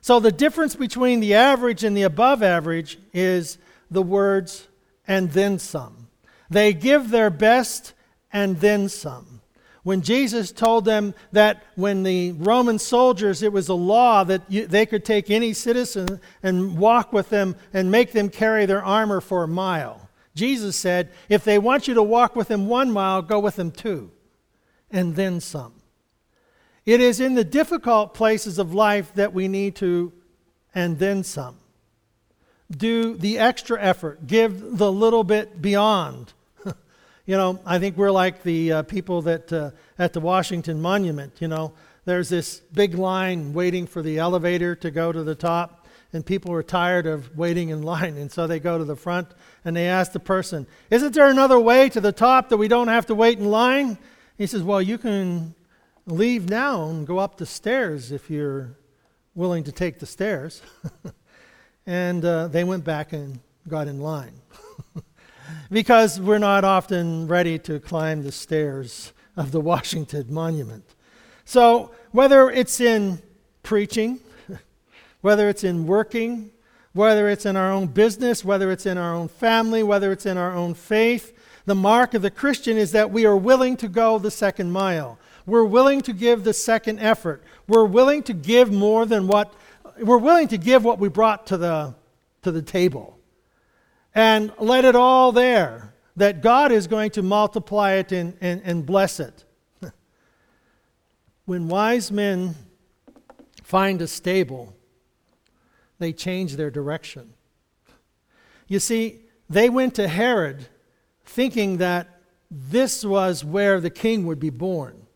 So 0.02 0.20
the 0.20 0.32
difference 0.32 0.74
between 0.74 1.20
the 1.20 1.34
average 1.34 1.84
and 1.84 1.96
the 1.96 2.02
above 2.02 2.42
average 2.42 2.98
is 3.14 3.56
the 3.90 4.02
words 4.02 4.68
and 5.06 5.30
then 5.30 5.58
some. 5.58 6.08
They 6.50 6.72
give 6.72 7.10
their 7.10 7.30
best 7.30 7.94
and 8.32 8.60
then 8.60 8.88
some. 8.88 9.40
When 9.84 10.02
Jesus 10.02 10.50
told 10.50 10.84
them 10.84 11.14
that 11.32 11.62
when 11.76 12.02
the 12.02 12.32
Roman 12.32 12.80
soldiers, 12.80 13.42
it 13.42 13.52
was 13.52 13.68
a 13.68 13.74
law 13.74 14.24
that 14.24 14.42
you, 14.48 14.66
they 14.66 14.86
could 14.86 15.04
take 15.04 15.30
any 15.30 15.52
citizen 15.52 16.20
and 16.42 16.76
walk 16.76 17.12
with 17.12 17.30
them 17.30 17.54
and 17.72 17.90
make 17.90 18.12
them 18.12 18.28
carry 18.28 18.66
their 18.66 18.84
armor 18.84 19.20
for 19.20 19.44
a 19.44 19.48
mile. 19.48 20.07
Jesus 20.38 20.76
said, 20.76 21.10
if 21.28 21.44
they 21.44 21.58
want 21.58 21.88
you 21.88 21.94
to 21.94 22.02
walk 22.02 22.36
with 22.36 22.48
them 22.48 22.68
one 22.68 22.90
mile, 22.90 23.20
go 23.20 23.38
with 23.38 23.56
them 23.56 23.70
two, 23.70 24.10
and 24.90 25.16
then 25.16 25.40
some. 25.40 25.74
It 26.86 27.00
is 27.00 27.20
in 27.20 27.34
the 27.34 27.44
difficult 27.44 28.14
places 28.14 28.58
of 28.58 28.72
life 28.72 29.12
that 29.14 29.34
we 29.34 29.48
need 29.48 29.76
to, 29.76 30.12
and 30.74 30.98
then 30.98 31.24
some. 31.24 31.56
Do 32.70 33.16
the 33.16 33.38
extra 33.38 33.80
effort, 33.82 34.26
give 34.26 34.78
the 34.78 34.90
little 34.90 35.24
bit 35.24 35.60
beyond 35.60 36.32
you 37.26 37.36
know, 37.36 37.60
I 37.66 37.78
think 37.78 37.98
we're 37.98 38.10
like 38.10 38.42
the 38.42 38.72
uh, 38.72 38.82
people 38.84 39.22
that 39.22 39.52
uh, 39.52 39.70
at 39.98 40.14
the 40.14 40.20
Washington 40.20 40.80
Monument, 40.80 41.34
you 41.40 41.48
know, 41.48 41.72
there's 42.06 42.30
this 42.30 42.60
big 42.72 42.94
line 42.94 43.52
waiting 43.52 43.86
for 43.86 44.00
the 44.00 44.18
elevator 44.18 44.74
to 44.76 44.90
go 44.90 45.12
to 45.12 45.22
the 45.22 45.34
top, 45.34 45.77
and 46.12 46.24
people 46.24 46.52
are 46.52 46.62
tired 46.62 47.06
of 47.06 47.36
waiting 47.36 47.68
in 47.68 47.82
line, 47.82 48.16
and 48.16 48.32
so 48.32 48.46
they 48.46 48.58
go 48.58 48.78
to 48.78 48.84
the 48.84 48.96
front 48.96 49.28
and 49.64 49.76
they 49.76 49.86
ask 49.86 50.12
the 50.12 50.20
person, 50.20 50.66
Isn't 50.90 51.14
there 51.14 51.28
another 51.28 51.58
way 51.60 51.88
to 51.90 52.00
the 52.00 52.12
top 52.12 52.48
that 52.48 52.56
we 52.56 52.68
don't 52.68 52.88
have 52.88 53.06
to 53.06 53.14
wait 53.14 53.38
in 53.38 53.50
line? 53.50 53.98
He 54.36 54.46
says, 54.46 54.62
Well, 54.62 54.80
you 54.80 54.98
can 54.98 55.54
leave 56.06 56.48
now 56.48 56.88
and 56.88 57.06
go 57.06 57.18
up 57.18 57.36
the 57.36 57.46
stairs 57.46 58.10
if 58.12 58.30
you're 58.30 58.76
willing 59.34 59.64
to 59.64 59.72
take 59.72 59.98
the 59.98 60.06
stairs. 60.06 60.62
and 61.86 62.24
uh, 62.24 62.48
they 62.48 62.64
went 62.64 62.84
back 62.84 63.12
and 63.12 63.40
got 63.68 63.86
in 63.86 64.00
line 64.00 64.32
because 65.70 66.20
we're 66.20 66.38
not 66.38 66.64
often 66.64 67.28
ready 67.28 67.58
to 67.58 67.78
climb 67.80 68.22
the 68.22 68.32
stairs 68.32 69.12
of 69.36 69.52
the 69.52 69.60
Washington 69.60 70.26
Monument. 70.32 70.84
So, 71.44 71.92
whether 72.10 72.50
it's 72.50 72.80
in 72.80 73.22
preaching, 73.62 74.20
whether 75.20 75.48
it's 75.48 75.64
in 75.64 75.86
working, 75.86 76.50
whether 76.92 77.28
it's 77.28 77.46
in 77.46 77.56
our 77.56 77.70
own 77.70 77.86
business, 77.86 78.44
whether 78.44 78.70
it's 78.70 78.86
in 78.86 78.98
our 78.98 79.14
own 79.14 79.28
family, 79.28 79.82
whether 79.82 80.12
it's 80.12 80.26
in 80.26 80.36
our 80.36 80.52
own 80.52 80.74
faith, 80.74 81.32
the 81.66 81.74
mark 81.74 82.14
of 82.14 82.22
the 82.22 82.30
Christian 82.30 82.76
is 82.76 82.92
that 82.92 83.10
we 83.10 83.26
are 83.26 83.36
willing 83.36 83.76
to 83.76 83.88
go 83.88 84.18
the 84.18 84.30
second 84.30 84.70
mile. 84.72 85.18
We're 85.46 85.64
willing 85.64 86.00
to 86.02 86.12
give 86.12 86.44
the 86.44 86.54
second 86.54 86.98
effort. 87.00 87.42
We're 87.66 87.84
willing 87.84 88.22
to 88.24 88.32
give 88.32 88.72
more 88.72 89.06
than 89.06 89.26
what 89.26 89.54
we're 90.00 90.18
willing 90.18 90.48
to 90.48 90.58
give 90.58 90.84
what 90.84 90.98
we 90.98 91.08
brought 91.08 91.46
to 91.48 91.56
the 91.56 91.94
to 92.42 92.52
the 92.52 92.62
table 92.62 93.18
and 94.14 94.52
let 94.58 94.84
it 94.84 94.96
all 94.96 95.32
there, 95.32 95.94
that 96.16 96.42
God 96.42 96.72
is 96.72 96.86
going 96.86 97.10
to 97.12 97.22
multiply 97.22 97.92
it 97.92 98.10
and, 98.12 98.36
and, 98.40 98.60
and 98.64 98.84
bless 98.84 99.20
it. 99.20 99.44
when 101.44 101.68
wise 101.68 102.10
men 102.10 102.54
find 103.62 104.02
a 104.02 104.08
stable, 104.08 104.74
they 105.98 106.12
change 106.12 106.56
their 106.56 106.70
direction. 106.70 107.34
You 108.66 108.80
see, 108.80 109.22
they 109.48 109.68
went 109.68 109.94
to 109.94 110.08
Herod 110.08 110.68
thinking 111.24 111.78
that 111.78 112.20
this 112.50 113.04
was 113.04 113.44
where 113.44 113.80
the 113.80 113.90
king 113.90 114.26
would 114.26 114.40
be 114.40 114.50
born. 114.50 115.06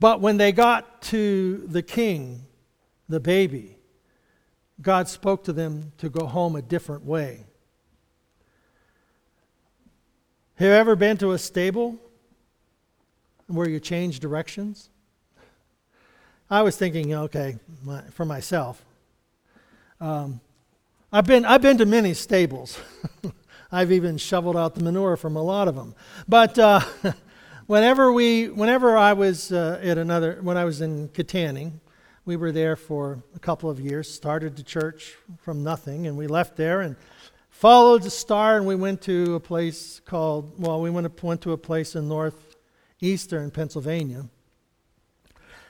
But 0.00 0.20
when 0.20 0.36
they 0.36 0.52
got 0.52 1.02
to 1.02 1.58
the 1.68 1.82
king, 1.82 2.46
the 3.08 3.20
baby, 3.20 3.76
God 4.80 5.08
spoke 5.08 5.44
to 5.44 5.52
them 5.52 5.92
to 5.98 6.08
go 6.08 6.26
home 6.26 6.56
a 6.56 6.62
different 6.62 7.04
way. 7.04 7.44
Have 10.56 10.68
you 10.68 10.74
ever 10.74 10.96
been 10.96 11.16
to 11.18 11.32
a 11.32 11.38
stable 11.38 11.98
where 13.46 13.68
you 13.68 13.80
change 13.80 14.20
directions? 14.20 14.90
I 16.50 16.62
was 16.62 16.76
thinking, 16.76 17.14
okay, 17.14 17.56
my, 17.82 18.02
for 18.10 18.24
myself. 18.24 18.84
Um, 20.02 20.40
I've 21.12 21.26
been 21.26 21.44
I've 21.44 21.62
been 21.62 21.78
to 21.78 21.86
many 21.86 22.12
stables. 22.12 22.76
I've 23.70 23.92
even 23.92 24.18
shoveled 24.18 24.56
out 24.56 24.74
the 24.74 24.82
manure 24.82 25.16
from 25.16 25.36
a 25.36 25.42
lot 25.42 25.68
of 25.68 25.76
them. 25.76 25.94
But 26.26 26.58
uh, 26.58 26.80
whenever 27.68 28.12
we, 28.12 28.48
whenever 28.48 28.96
I 28.96 29.12
was 29.12 29.52
uh, 29.52 29.78
at 29.80 29.98
another, 29.98 30.40
when 30.42 30.56
I 30.56 30.64
was 30.64 30.80
in 30.80 31.08
Kittanning, 31.10 31.74
we 32.24 32.34
were 32.34 32.50
there 32.50 32.74
for 32.74 33.22
a 33.36 33.38
couple 33.38 33.70
of 33.70 33.78
years. 33.78 34.12
Started 34.12 34.56
the 34.56 34.64
church 34.64 35.14
from 35.40 35.62
nothing, 35.62 36.08
and 36.08 36.16
we 36.16 36.26
left 36.26 36.56
there 36.56 36.80
and 36.80 36.96
followed 37.50 38.02
the 38.02 38.10
star 38.10 38.56
and 38.56 38.66
we 38.66 38.74
went 38.74 39.02
to 39.02 39.36
a 39.36 39.40
place 39.40 40.00
called, 40.04 40.52
well, 40.58 40.80
we 40.80 40.90
went, 40.90 41.22
went 41.22 41.42
to 41.42 41.52
a 41.52 41.58
place 41.58 41.94
in 41.94 42.08
northeastern 42.08 43.52
Pennsylvania. 43.52 44.28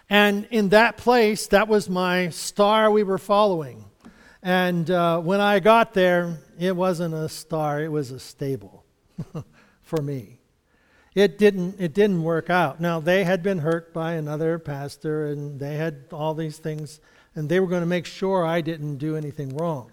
And 0.08 0.46
in 0.50 0.70
that 0.70 0.96
place, 0.96 1.48
that 1.48 1.68
was 1.68 1.90
my 1.90 2.30
star 2.30 2.90
we 2.90 3.02
were 3.02 3.18
following. 3.18 3.84
And 4.42 4.90
uh, 4.90 5.20
when 5.20 5.40
I 5.40 5.60
got 5.60 5.94
there, 5.94 6.38
it 6.58 6.74
wasn't 6.74 7.14
a 7.14 7.28
star, 7.28 7.80
it 7.80 7.92
was 7.92 8.10
a 8.10 8.18
stable 8.18 8.84
for 9.82 10.02
me. 10.02 10.40
It 11.14 11.38
didn't, 11.38 11.76
it 11.78 11.92
didn't 11.92 12.22
work 12.22 12.50
out. 12.50 12.80
Now, 12.80 12.98
they 12.98 13.24
had 13.24 13.42
been 13.42 13.58
hurt 13.58 13.92
by 13.92 14.14
another 14.14 14.58
pastor, 14.58 15.26
and 15.26 15.60
they 15.60 15.76
had 15.76 16.06
all 16.10 16.34
these 16.34 16.58
things, 16.58 17.00
and 17.34 17.48
they 17.48 17.60
were 17.60 17.66
going 17.66 17.82
to 17.82 17.86
make 17.86 18.06
sure 18.06 18.44
I 18.44 18.62
didn't 18.62 18.96
do 18.96 19.16
anything 19.16 19.54
wrong. 19.56 19.92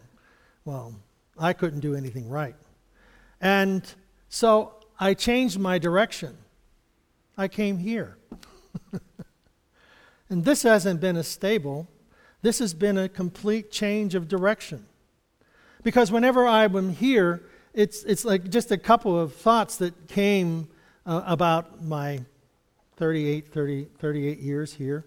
Well, 0.64 0.96
I 1.38 1.54
couldn't 1.54 1.82
do 1.82 1.94
anything 1.94 2.30
right. 2.30 2.56
And 3.42 3.84
so 4.30 4.76
I 5.00 5.14
changed 5.14 5.60
my 5.60 5.78
direction. 5.78 6.38
I 7.38 7.50
came 7.50 7.78
here. 7.78 8.18
and 10.30 10.44
this 10.44 10.64
hasn't 10.64 11.02
been 11.02 11.18
a 11.18 11.24
stable, 11.24 11.88
this 12.42 12.60
has 12.60 12.74
been 12.74 12.98
a 12.98 13.10
complete 13.10 13.72
change 13.72 14.16
of 14.16 14.28
direction. 14.28 14.86
Because 15.84 16.12
whenever 16.12 16.48
I'm 16.48 16.90
here, 16.90 17.44
it's, 17.74 18.04
it's 18.04 18.26
like 18.26 18.50
just 18.50 18.72
a 18.72 18.78
couple 18.78 19.20
of 19.20 19.34
thoughts 19.34 19.78
that 19.78 20.08
came 20.08 20.68
uh, 21.06 21.24
about 21.26 21.84
my 21.84 22.24
38, 22.98 23.48
30, 23.48 23.86
38 23.98 24.40
years 24.40 24.74
here. 24.74 25.06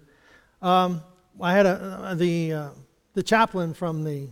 Um, 0.60 1.02
I 1.40 1.52
had 1.52 1.66
a, 1.66 1.70
uh, 1.70 2.14
the, 2.14 2.52
uh, 2.52 2.68
the 3.14 3.22
chaplain 3.22 3.74
from 3.74 4.04
the 4.04 4.28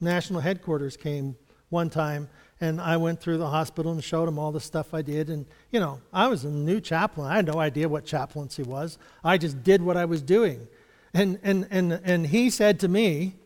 national 0.00 0.40
headquarters 0.40 0.96
came 0.96 1.36
one 1.68 1.90
time 1.90 2.28
and 2.60 2.80
I 2.80 2.96
went 2.96 3.20
through 3.20 3.38
the 3.38 3.48
hospital 3.48 3.92
and 3.92 4.02
showed 4.02 4.28
him 4.28 4.38
all 4.38 4.52
the 4.52 4.60
stuff 4.60 4.94
I 4.94 5.02
did. 5.02 5.28
And, 5.28 5.44
you 5.70 5.80
know, 5.80 6.00
I 6.12 6.28
was 6.28 6.44
a 6.44 6.50
new 6.50 6.80
chaplain. 6.80 7.26
I 7.30 7.36
had 7.36 7.46
no 7.46 7.58
idea 7.58 7.88
what 7.88 8.04
chaplaincy 8.04 8.62
was. 8.62 8.98
I 9.22 9.38
just 9.38 9.62
did 9.62 9.82
what 9.82 9.96
I 9.96 10.04
was 10.04 10.22
doing. 10.22 10.66
And, 11.14 11.38
and, 11.42 11.66
and, 11.70 11.92
and 12.04 12.26
he 12.26 12.50
said 12.50 12.80
to 12.80 12.88
me, 12.88 13.36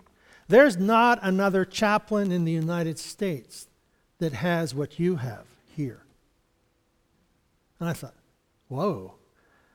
There's 0.48 0.78
not 0.78 1.18
another 1.22 1.64
chaplain 1.64 2.33
in 2.33 2.44
the 2.44 2.52
United 2.52 2.98
States 2.98 3.68
that 4.18 4.33
has 4.33 4.74
what 4.74 4.98
you 4.98 5.16
have 5.16 5.44
here. 5.76 6.02
And 7.78 7.88
I 7.88 7.92
thought, 7.92 8.14
Whoa. 8.68 9.14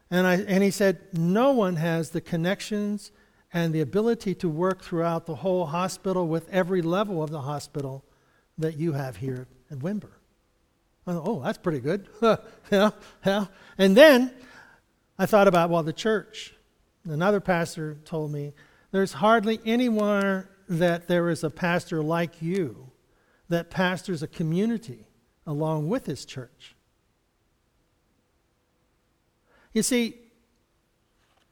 And, 0.10 0.28
I, 0.28 0.36
and 0.36 0.64
he 0.64 0.72
said, 0.72 1.00
No 1.14 1.52
one 1.52 1.76
has 1.76 2.10
the 2.10 2.22
connections 2.22 3.12
and 3.54 3.72
the 3.74 3.82
ability 3.82 4.34
to 4.34 4.50
work 4.50 4.82
throughout 4.82 5.28
the 5.28 5.36
whole 5.36 5.68
hospital 5.68 6.28
with 6.28 6.50
every 6.50 6.82
level 6.82 7.22
of 7.22 7.30
the 7.30 7.42
hospital 7.42 8.04
that 8.58 8.78
you 8.78 8.94
have 8.94 9.18
here 9.18 9.48
at 9.70 9.80
Windber. 9.80 10.10
I 11.06 11.14
thought, 11.14 11.24
oh, 11.26 11.42
that's 11.44 11.58
pretty 11.58 11.80
good. 11.80 12.08
yeah, 12.72 12.90
yeah. 13.26 13.46
And 13.78 13.96
then 13.96 14.32
I 15.20 15.26
thought 15.26 15.48
about, 15.48 15.70
well, 15.70 15.84
the 15.84 15.94
church. 15.94 16.56
Another 17.06 17.40
pastor 17.40 17.98
told 18.06 18.32
me, 18.32 18.54
there's 18.92 19.14
hardly 19.14 19.60
anywhere 19.66 20.50
that 20.70 21.08
there 21.08 21.30
is 21.30 21.44
a 21.44 21.50
pastor 21.50 22.02
like 22.02 22.42
you 22.42 22.92
that 23.50 23.70
pastors 23.70 24.24
a 24.24 24.28
community 24.28 25.06
along 25.46 25.90
with 25.90 26.06
his 26.06 26.26
church. 26.26 26.76
You 29.74 29.84
see, 29.84 30.16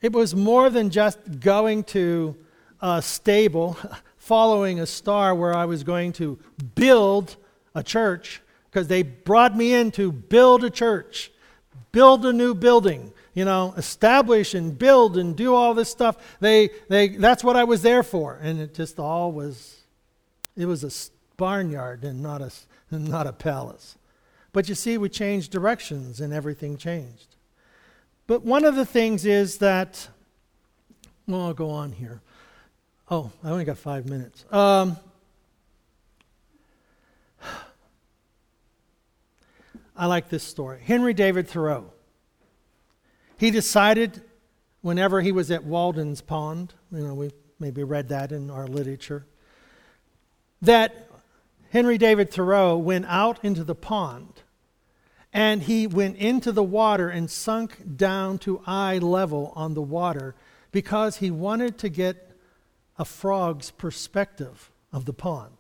it 0.02 0.14
was 0.14 0.36
more 0.36 0.70
than 0.70 0.90
just 0.90 1.40
going 1.40 1.84
to 1.86 2.36
a 2.82 3.02
stable, 3.02 3.78
following 4.18 4.80
a 4.80 4.86
star 4.86 5.36
where 5.36 5.56
I 5.56 5.66
was 5.66 5.84
going 5.84 6.14
to 6.14 6.40
build 6.76 7.36
a 7.76 7.84
church, 7.84 8.42
because 8.70 8.88
they 8.88 9.04
brought 9.04 9.56
me 9.56 9.74
in 9.74 9.92
to 9.92 10.12
build 10.12 10.64
a 10.64 10.70
church, 10.70 11.32
build 11.92 12.26
a 12.26 12.34
new 12.34 12.54
building, 12.54 13.12
you 13.34 13.46
know, 13.46 13.74
establish 13.78 14.54
and 14.54 14.78
build 14.78 15.18
and 15.18 15.36
do 15.36 15.56
all 15.56 15.74
this 15.74 15.90
stuff. 15.90 16.18
They, 16.40 16.70
they, 16.90 17.10
that's 17.10 17.44
what 17.44 17.56
I 17.56 17.64
was 17.64 17.82
there 17.82 18.04
for. 18.04 18.38
And 18.42 18.60
it 18.60 18.74
just 18.74 19.00
all 19.00 19.32
was, 19.32 19.78
it 20.56 20.66
was 20.66 20.84
a 20.84 20.92
barnyard 21.38 22.04
and 22.04 22.22
not 22.22 22.42
a, 22.42 22.52
not 22.92 23.28
a 23.28 23.34
palace. 23.34 23.98
But 24.54 24.68
you 24.68 24.76
see, 24.76 24.98
we 24.98 25.08
changed 25.08 25.52
directions 25.52 26.20
and 26.20 26.34
everything 26.34 26.76
changed. 26.76 27.36
But 28.28 28.44
one 28.44 28.66
of 28.66 28.76
the 28.76 28.86
things 28.86 29.26
is 29.26 29.60
that, 29.60 30.10
well, 31.28 31.42
I'll 31.42 31.54
go 31.54 31.70
on 31.70 31.94
here. 31.94 32.22
Oh, 33.10 33.32
I 33.44 33.50
only 33.50 33.66
got 33.66 33.78
five 33.78 34.08
minutes. 34.08 34.46
Um, 34.52 34.98
I 39.96 40.06
like 40.06 40.28
this 40.30 40.44
story. 40.44 40.82
Henry 40.84 41.14
David 41.14 41.48
Thoreau. 41.48 41.94
He 43.42 43.50
decided 43.50 44.22
whenever 44.82 45.20
he 45.20 45.32
was 45.32 45.50
at 45.50 45.64
Walden's 45.64 46.22
Pond, 46.22 46.76
you 46.92 47.00
know, 47.00 47.16
we 47.16 47.32
maybe 47.60 47.84
read 47.84 48.10
that 48.10 48.32
in 48.32 48.52
our 48.52 48.68
literature, 48.68 49.26
that 50.62 51.08
Henry 51.72 51.98
David 51.98 52.30
Thoreau 52.30 52.78
went 52.78 53.08
out 53.08 53.44
into 53.44 53.64
the 53.64 53.74
pond 53.74 54.44
and 55.34 55.64
he 55.64 55.88
went 55.88 56.18
into 56.18 56.52
the 56.52 56.62
water 56.62 57.10
and 57.10 57.32
sunk 57.32 57.98
down 57.98 58.38
to 58.38 58.62
eye 58.68 59.00
level 59.00 59.54
on 59.56 59.74
the 59.74 59.82
water 59.82 60.36
because 60.72 61.18
he 61.18 61.32
wanted 61.32 61.80
to 61.80 61.90
get 61.90 62.38
a 63.00 63.06
frog's 63.06 63.72
perspective 63.72 64.70
of 64.94 65.06
the 65.06 65.14
pond. 65.14 65.58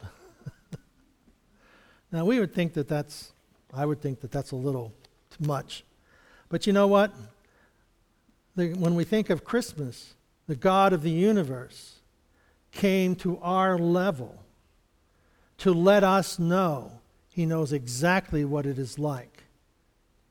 now, 2.11 2.25
we 2.25 2.39
would 2.39 2.53
think 2.53 2.73
that 2.73 2.87
that's, 2.87 3.33
I 3.73 3.87
would 3.87 4.01
think 4.01 4.21
that 4.21 4.31
that's 4.31 4.51
a 4.51 4.55
little 4.55 4.93
too 5.31 5.47
much. 5.47 5.83
But 6.47 6.67
you 6.67 6.73
know 6.73 6.85
what? 6.85 7.11
The, 8.55 8.73
when 8.73 8.95
we 8.95 9.03
think 9.03 9.29
of 9.29 9.43
Christmas, 9.43 10.13
the 10.47 10.55
God 10.55 10.93
of 10.93 11.03
the 11.03 11.11
universe 11.11 11.99
came 12.71 13.15
to 13.17 13.37
our 13.39 13.77
level 13.77 14.43
to 15.59 15.73
let 15.73 16.03
us 16.03 16.39
know 16.39 16.91
he 17.33 17.45
knows 17.45 17.71
exactly 17.71 18.43
what 18.43 18.65
it 18.65 18.77
is 18.77 18.99
like 18.99 19.43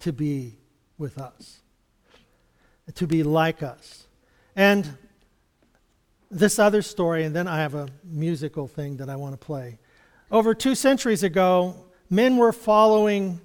to 0.01 0.13
be 0.13 0.59
with 0.99 1.19
us, 1.19 1.61
to 2.95 3.07
be 3.07 3.23
like 3.23 3.63
us. 3.63 4.07
And 4.55 4.99
this 6.31 6.59
other 6.59 6.83
story, 6.83 7.25
and 7.25 7.35
then 7.35 7.49
I 7.49 7.59
have 7.59 7.75
a 7.75 7.89
musical 8.05 8.67
thing 8.67 8.99
that 8.99 9.09
I 9.09 9.17
want 9.17 9.33
to 9.33 9.39
play. 9.39 9.79
Over 10.31 10.55
two 10.55 10.75
centuries 10.75 11.23
ago, 11.23 11.75
men 12.09 12.37
were 12.37 12.53
following 12.53 13.41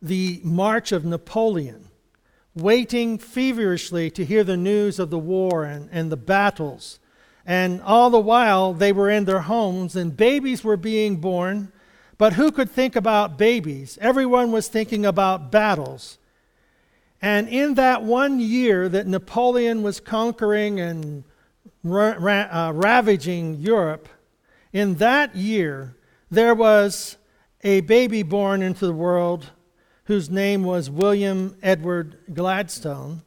the 0.00 0.40
march 0.44 0.92
of 0.92 1.04
Napoleon, 1.04 1.88
waiting 2.54 3.18
feverishly 3.18 4.10
to 4.10 4.24
hear 4.24 4.44
the 4.44 4.56
news 4.56 4.98
of 4.98 5.10
the 5.10 5.18
war 5.18 5.64
and, 5.64 5.88
and 5.90 6.10
the 6.10 6.16
battles. 6.16 7.00
And 7.46 7.82
all 7.82 8.10
the 8.10 8.20
while, 8.20 8.72
they 8.72 8.92
were 8.92 9.10
in 9.10 9.24
their 9.24 9.40
homes, 9.40 9.96
and 9.96 10.16
babies 10.16 10.64
were 10.64 10.76
being 10.76 11.16
born. 11.16 11.72
But 12.16 12.34
who 12.34 12.52
could 12.52 12.70
think 12.70 12.96
about 12.96 13.36
babies? 13.36 13.98
Everyone 14.00 14.52
was 14.52 14.68
thinking 14.68 15.04
about 15.04 15.50
battles. 15.50 16.18
And 17.20 17.48
in 17.48 17.74
that 17.74 18.02
one 18.02 18.38
year 18.38 18.88
that 18.88 19.06
Napoleon 19.06 19.82
was 19.82 19.98
conquering 19.98 20.78
and 20.78 21.24
ra- 21.82 22.16
ra- 22.18 22.48
uh, 22.50 22.72
ravaging 22.72 23.56
Europe, 23.56 24.08
in 24.72 24.96
that 24.96 25.34
year, 25.34 25.96
there 26.30 26.54
was 26.54 27.16
a 27.62 27.80
baby 27.82 28.22
born 28.22 28.62
into 28.62 28.86
the 28.86 28.92
world 28.92 29.50
whose 30.04 30.28
name 30.30 30.62
was 30.62 30.90
William 30.90 31.56
Edward 31.62 32.18
Gladstone. 32.32 33.22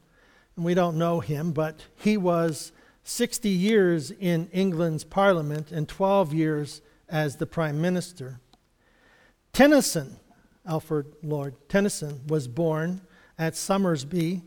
And 0.56 0.64
we 0.64 0.74
don't 0.74 0.96
know 0.96 1.20
him, 1.20 1.52
but 1.52 1.84
he 1.96 2.16
was 2.16 2.72
60 3.04 3.48
years 3.48 4.10
in 4.10 4.48
England's 4.52 5.04
parliament 5.04 5.72
and 5.72 5.88
12 5.88 6.34
years 6.34 6.82
as 7.08 7.36
the 7.36 7.46
prime 7.46 7.80
minister. 7.80 8.40
Tennyson, 9.52 10.16
Alfred 10.66 11.06
Lord 11.22 11.54
Tennyson, 11.68 12.20
was 12.26 12.48
born 12.48 13.00
at 13.38 13.54
Somersby, 13.54 14.42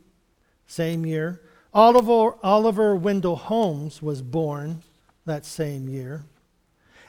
same 0.67 1.05
year. 1.05 1.41
Oliver, 1.73 2.35
Oliver 2.43 2.95
Wendell 2.95 3.35
Holmes 3.35 4.01
was 4.01 4.21
born 4.21 4.83
that 5.25 5.45
same 5.45 5.89
year. 5.89 6.23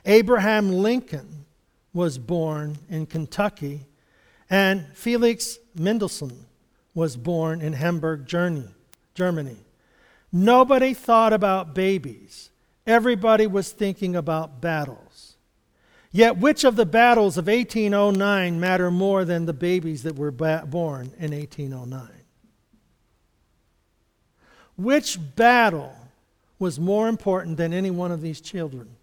Abraham 0.04 0.70
Lincoln 0.70 1.44
was 1.92 2.18
born 2.18 2.78
in 2.88 3.06
Kentucky, 3.06 3.87
and 4.52 4.86
Felix 4.92 5.58
Mendelssohn 5.74 6.44
was 6.94 7.16
born 7.16 7.62
in 7.62 7.72
Hamburg, 7.72 8.26
Germany. 8.26 9.56
Nobody 10.30 10.92
thought 10.92 11.32
about 11.32 11.74
babies. 11.74 12.50
Everybody 12.86 13.46
was 13.46 13.72
thinking 13.72 14.14
about 14.14 14.60
battles. 14.60 15.36
Yet, 16.10 16.36
which 16.36 16.64
of 16.64 16.76
the 16.76 16.84
battles 16.84 17.38
of 17.38 17.46
1809 17.46 18.60
matter 18.60 18.90
more 18.90 19.24
than 19.24 19.46
the 19.46 19.54
babies 19.54 20.02
that 20.02 20.16
were 20.16 20.30
born 20.30 21.12
in 21.18 21.30
1809? 21.32 22.10
Which 24.76 25.18
battle 25.34 25.96
was 26.58 26.78
more 26.78 27.08
important 27.08 27.56
than 27.56 27.72
any 27.72 27.90
one 27.90 28.12
of 28.12 28.20
these 28.20 28.42
children? 28.42 28.96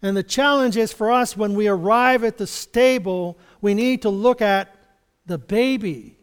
And 0.00 0.16
the 0.16 0.22
challenge 0.22 0.76
is 0.76 0.92
for 0.92 1.10
us 1.10 1.36
when 1.36 1.54
we 1.54 1.66
arrive 1.66 2.22
at 2.22 2.38
the 2.38 2.46
stable, 2.46 3.38
we 3.60 3.74
need 3.74 4.02
to 4.02 4.10
look 4.10 4.40
at 4.40 4.74
the 5.26 5.38
baby 5.38 6.18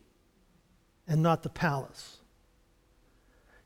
and 1.08 1.22
not 1.22 1.44
the 1.44 1.50
palace. 1.50 2.18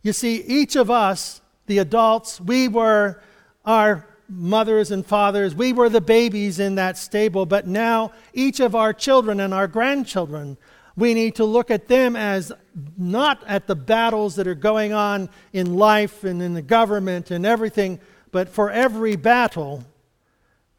You 0.01 0.13
see, 0.13 0.41
each 0.43 0.75
of 0.75 0.89
us, 0.89 1.41
the 1.67 1.77
adults, 1.77 2.41
we 2.41 2.67
were 2.67 3.21
our 3.65 4.07
mothers 4.27 4.91
and 4.91 5.05
fathers. 5.05 5.53
We 5.53 5.73
were 5.73 5.89
the 5.89 6.01
babies 6.01 6.59
in 6.59 6.75
that 6.75 6.97
stable, 6.97 7.45
but 7.45 7.67
now 7.67 8.11
each 8.33 8.59
of 8.59 8.75
our 8.75 8.93
children 8.93 9.39
and 9.39 9.53
our 9.53 9.67
grandchildren, 9.67 10.57
we 10.95 11.13
need 11.13 11.35
to 11.35 11.45
look 11.45 11.71
at 11.71 11.87
them 11.87 12.15
as 12.15 12.51
not 12.97 13.43
at 13.47 13.67
the 13.67 13.75
battles 13.75 14.35
that 14.35 14.47
are 14.47 14.55
going 14.55 14.93
on 14.93 15.29
in 15.53 15.75
life 15.75 16.23
and 16.23 16.41
in 16.41 16.53
the 16.53 16.61
government 16.61 17.31
and 17.31 17.45
everything, 17.45 17.99
but 18.31 18.49
for 18.49 18.69
every 18.69 19.15
battle, 19.15 19.83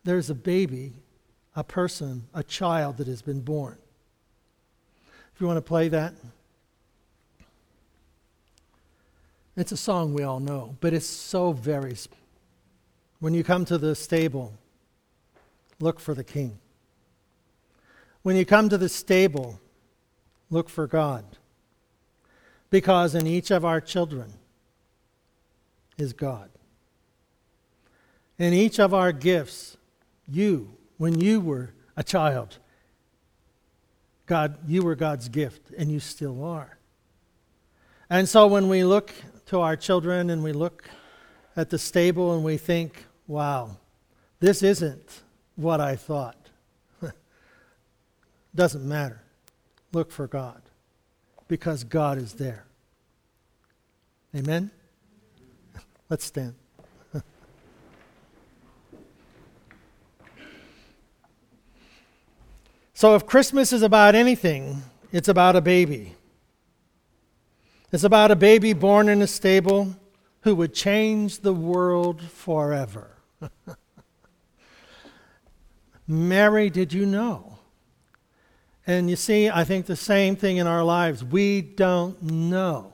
there's 0.05 0.31
a 0.31 0.35
baby, 0.35 0.93
a 1.55 1.65
person, 1.65 2.27
a 2.35 2.43
child 2.43 2.97
that 2.99 3.07
has 3.07 3.23
been 3.23 3.41
born. 3.41 3.79
If 5.35 5.41
you 5.41 5.47
want 5.47 5.59
to 5.59 5.63
play 5.63 5.89
that. 5.89 6.15
It's 9.57 9.73
a 9.73 9.77
song 9.77 10.15
we 10.15 10.23
all 10.23 10.41
know, 10.41 10.77
but 10.81 10.95
it's 10.95 11.07
so 11.07 11.53
very 11.53 11.97
when 13.21 13.35
you 13.35 13.45
come 13.45 13.67
to 13.67 13.79
the 13.79 13.95
stable, 13.95 14.55
look 15.79 16.01
for 16.01 16.15
the 16.15 16.25
king. 16.25 16.59
When 18.23 18.35
you 18.35 18.45
come 18.45 18.69
to 18.71 18.79
the 18.79 18.89
stable, 18.89 19.61
look 20.49 20.69
for 20.69 20.87
God. 20.87 21.25
Because 22.71 23.15
in 23.15 23.27
each 23.27 23.51
of 23.51 23.65
our 23.65 23.81
children 23.81 24.33
is 25.99 26.13
God. 26.13 26.51
In 28.39 28.55
each 28.55 28.79
of 28.79 28.95
our 28.95 29.13
gifts, 29.13 29.77
you, 30.31 30.77
when 30.97 31.21
you 31.21 31.41
were 31.41 31.75
a 31.97 32.03
child, 32.03 32.59
God, 34.27 34.59
you 34.67 34.83
were 34.83 34.95
God's 34.95 35.29
gift, 35.29 35.73
and 35.77 35.91
you 35.91 35.99
still 35.99 36.45
are. 36.45 36.79
And 38.09 38.29
so 38.29 38.47
when 38.47 38.69
we 38.69 38.85
look 38.85 39.13
to 39.47 39.61
our 39.61 39.77
children 39.77 40.31
and 40.31 40.43
we 40.43 40.53
look 40.53 40.89
at 41.57 41.71
the 41.71 41.79
stable 41.79 42.35
and 42.35 42.45
we 42.45 42.57
think, 42.57 43.07
wow, 43.27 43.77
this 44.41 44.63
isn't 44.63 45.23
what 45.57 45.81
I 45.81 45.97
thought. 45.97 46.37
Doesn't 48.55 48.85
matter. 48.85 49.23
Look 49.93 50.13
for 50.13 50.27
God 50.27 50.63
because 51.49 51.85
God 51.85 52.19
is 52.19 52.35
there. 52.35 52.65
Amen? 54.35 54.71
Let's 56.09 56.25
stand. 56.25 56.55
So, 63.01 63.15
if 63.15 63.25
Christmas 63.25 63.73
is 63.73 63.81
about 63.81 64.15
anything, 64.15 64.83
it's 65.11 65.29
about 65.29 65.57
a 65.57 65.63
baby. 65.63 66.17
It's 67.91 68.05
about 68.05 68.31
a 68.31 68.37
baby 68.37 68.75
born 68.75 69.09
in 69.09 69.23
a 69.23 69.27
stable 69.27 69.97
who 70.43 70.55
would 70.57 70.75
change 70.75 71.39
the 71.41 71.55
world 71.55 72.21
forever. 72.21 73.17
Mary, 76.07 76.69
did 76.69 76.93
you 76.93 77.07
know? 77.07 77.57
And 78.87 79.09
you 79.09 79.17
see, 79.17 79.49
I 79.49 79.65
think 79.65 79.87
the 79.87 79.97
same 79.97 80.37
thing 80.37 80.59
in 80.59 80.67
our 80.67 80.85
lives. 80.85 81.25
We 81.25 81.63
don't 81.63 82.23
know 82.23 82.93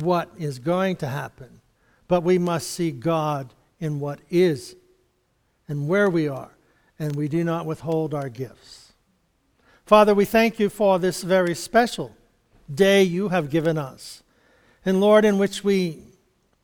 what 0.00 0.32
is 0.36 0.58
going 0.58 0.96
to 0.96 1.06
happen, 1.06 1.60
but 2.08 2.24
we 2.24 2.38
must 2.38 2.72
see 2.72 2.90
God 2.90 3.54
in 3.78 4.00
what 4.00 4.18
is 4.30 4.74
and 5.68 5.86
where 5.86 6.10
we 6.10 6.26
are, 6.26 6.55
and 6.98 7.14
we 7.14 7.28
do 7.28 7.44
not 7.44 7.66
withhold 7.66 8.14
our 8.14 8.28
gifts. 8.28 8.92
Father, 9.84 10.14
we 10.14 10.24
thank 10.24 10.58
you 10.58 10.68
for 10.68 10.98
this 10.98 11.22
very 11.22 11.54
special 11.54 12.16
day 12.72 13.02
you 13.02 13.28
have 13.28 13.50
given 13.50 13.78
us. 13.78 14.22
And 14.84 15.00
Lord, 15.00 15.24
in 15.24 15.38
which 15.38 15.62
we 15.62 15.98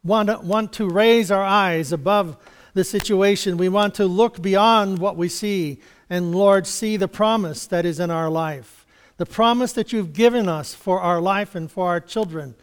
want 0.04 0.28
to, 0.28 0.38
want 0.38 0.72
to 0.74 0.88
raise 0.88 1.30
our 1.30 1.44
eyes 1.44 1.92
above 1.92 2.36
the 2.74 2.84
situation. 2.84 3.56
We 3.56 3.68
want 3.68 3.94
to 3.96 4.06
look 4.06 4.40
beyond 4.40 4.98
what 4.98 5.16
we 5.16 5.28
see 5.28 5.78
and, 6.10 6.34
Lord, 6.34 6.66
see 6.66 6.96
the 6.96 7.08
promise 7.08 7.66
that 7.66 7.84
is 7.84 8.00
in 8.00 8.10
our 8.10 8.30
life, 8.30 8.86
the 9.16 9.26
promise 9.26 9.72
that 9.74 9.92
you've 9.92 10.12
given 10.12 10.48
us 10.48 10.74
for 10.74 11.00
our 11.00 11.20
life 11.20 11.54
and 11.54 11.70
for 11.70 11.88
our 11.88 12.00
children. 12.00 12.54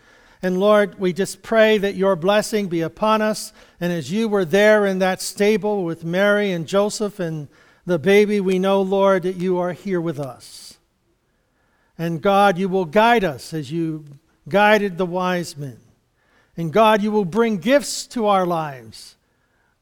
And 0.42 0.60
Lord, 0.60 1.00
we 1.00 1.12
just 1.12 1.42
pray 1.42 1.78
that 1.78 1.96
your 1.96 2.16
blessing 2.16 2.68
be 2.68 2.82
upon 2.82 3.22
us. 3.22 3.52
And 3.80 3.92
as 3.92 4.12
you 4.12 4.30
were 4.30 4.46
there 4.46 4.86
in 4.86 5.00
that 5.00 5.22
stable 5.22 5.84
with 5.84 6.06
Mary 6.06 6.52
and 6.52 6.66
Joseph 6.66 7.20
and 7.20 7.50
the 7.86 8.00
baby, 8.00 8.40
we 8.40 8.58
know, 8.58 8.82
Lord, 8.82 9.24
that 9.24 9.36
you 9.36 9.58
are 9.58 9.74
here 9.74 10.00
with 10.00 10.20
us. 10.20 10.78
And 11.98 12.22
God, 12.22 12.58
you 12.58 12.70
will 12.70 12.86
guide 12.86 13.26
us 13.26 13.54
as 13.54 13.72
you 13.72 14.06
guided 14.48 14.98
the 14.98 15.06
wise 15.06 15.58
men. 15.58 15.80
And 16.56 16.72
God, 16.72 17.02
you 17.02 17.12
will 17.12 17.26
bring 17.26 17.58
gifts 17.58 18.08
to 18.08 18.28
our 18.28 18.46
lives 18.46 19.18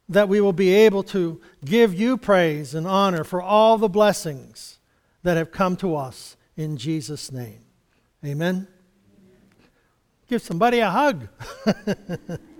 that 0.10 0.30
we 0.30 0.40
will 0.42 0.54
be 0.54 0.74
able 0.74 1.04
to 1.04 1.42
give 1.66 1.94
you 1.94 2.18
praise 2.18 2.74
and 2.74 2.88
honor 2.88 3.24
for 3.24 3.42
all 3.42 3.78
the 3.78 3.90
blessings 3.90 4.80
that 5.24 5.38
have 5.38 5.52
come 5.52 5.76
to 5.78 5.96
us 5.96 6.38
in 6.56 6.78
Jesus' 6.78 7.32
name. 7.32 7.60
Amen. 8.26 8.68
Give 10.28 10.42
somebody 10.42 10.80
a 10.80 10.90
hug. 10.90 11.28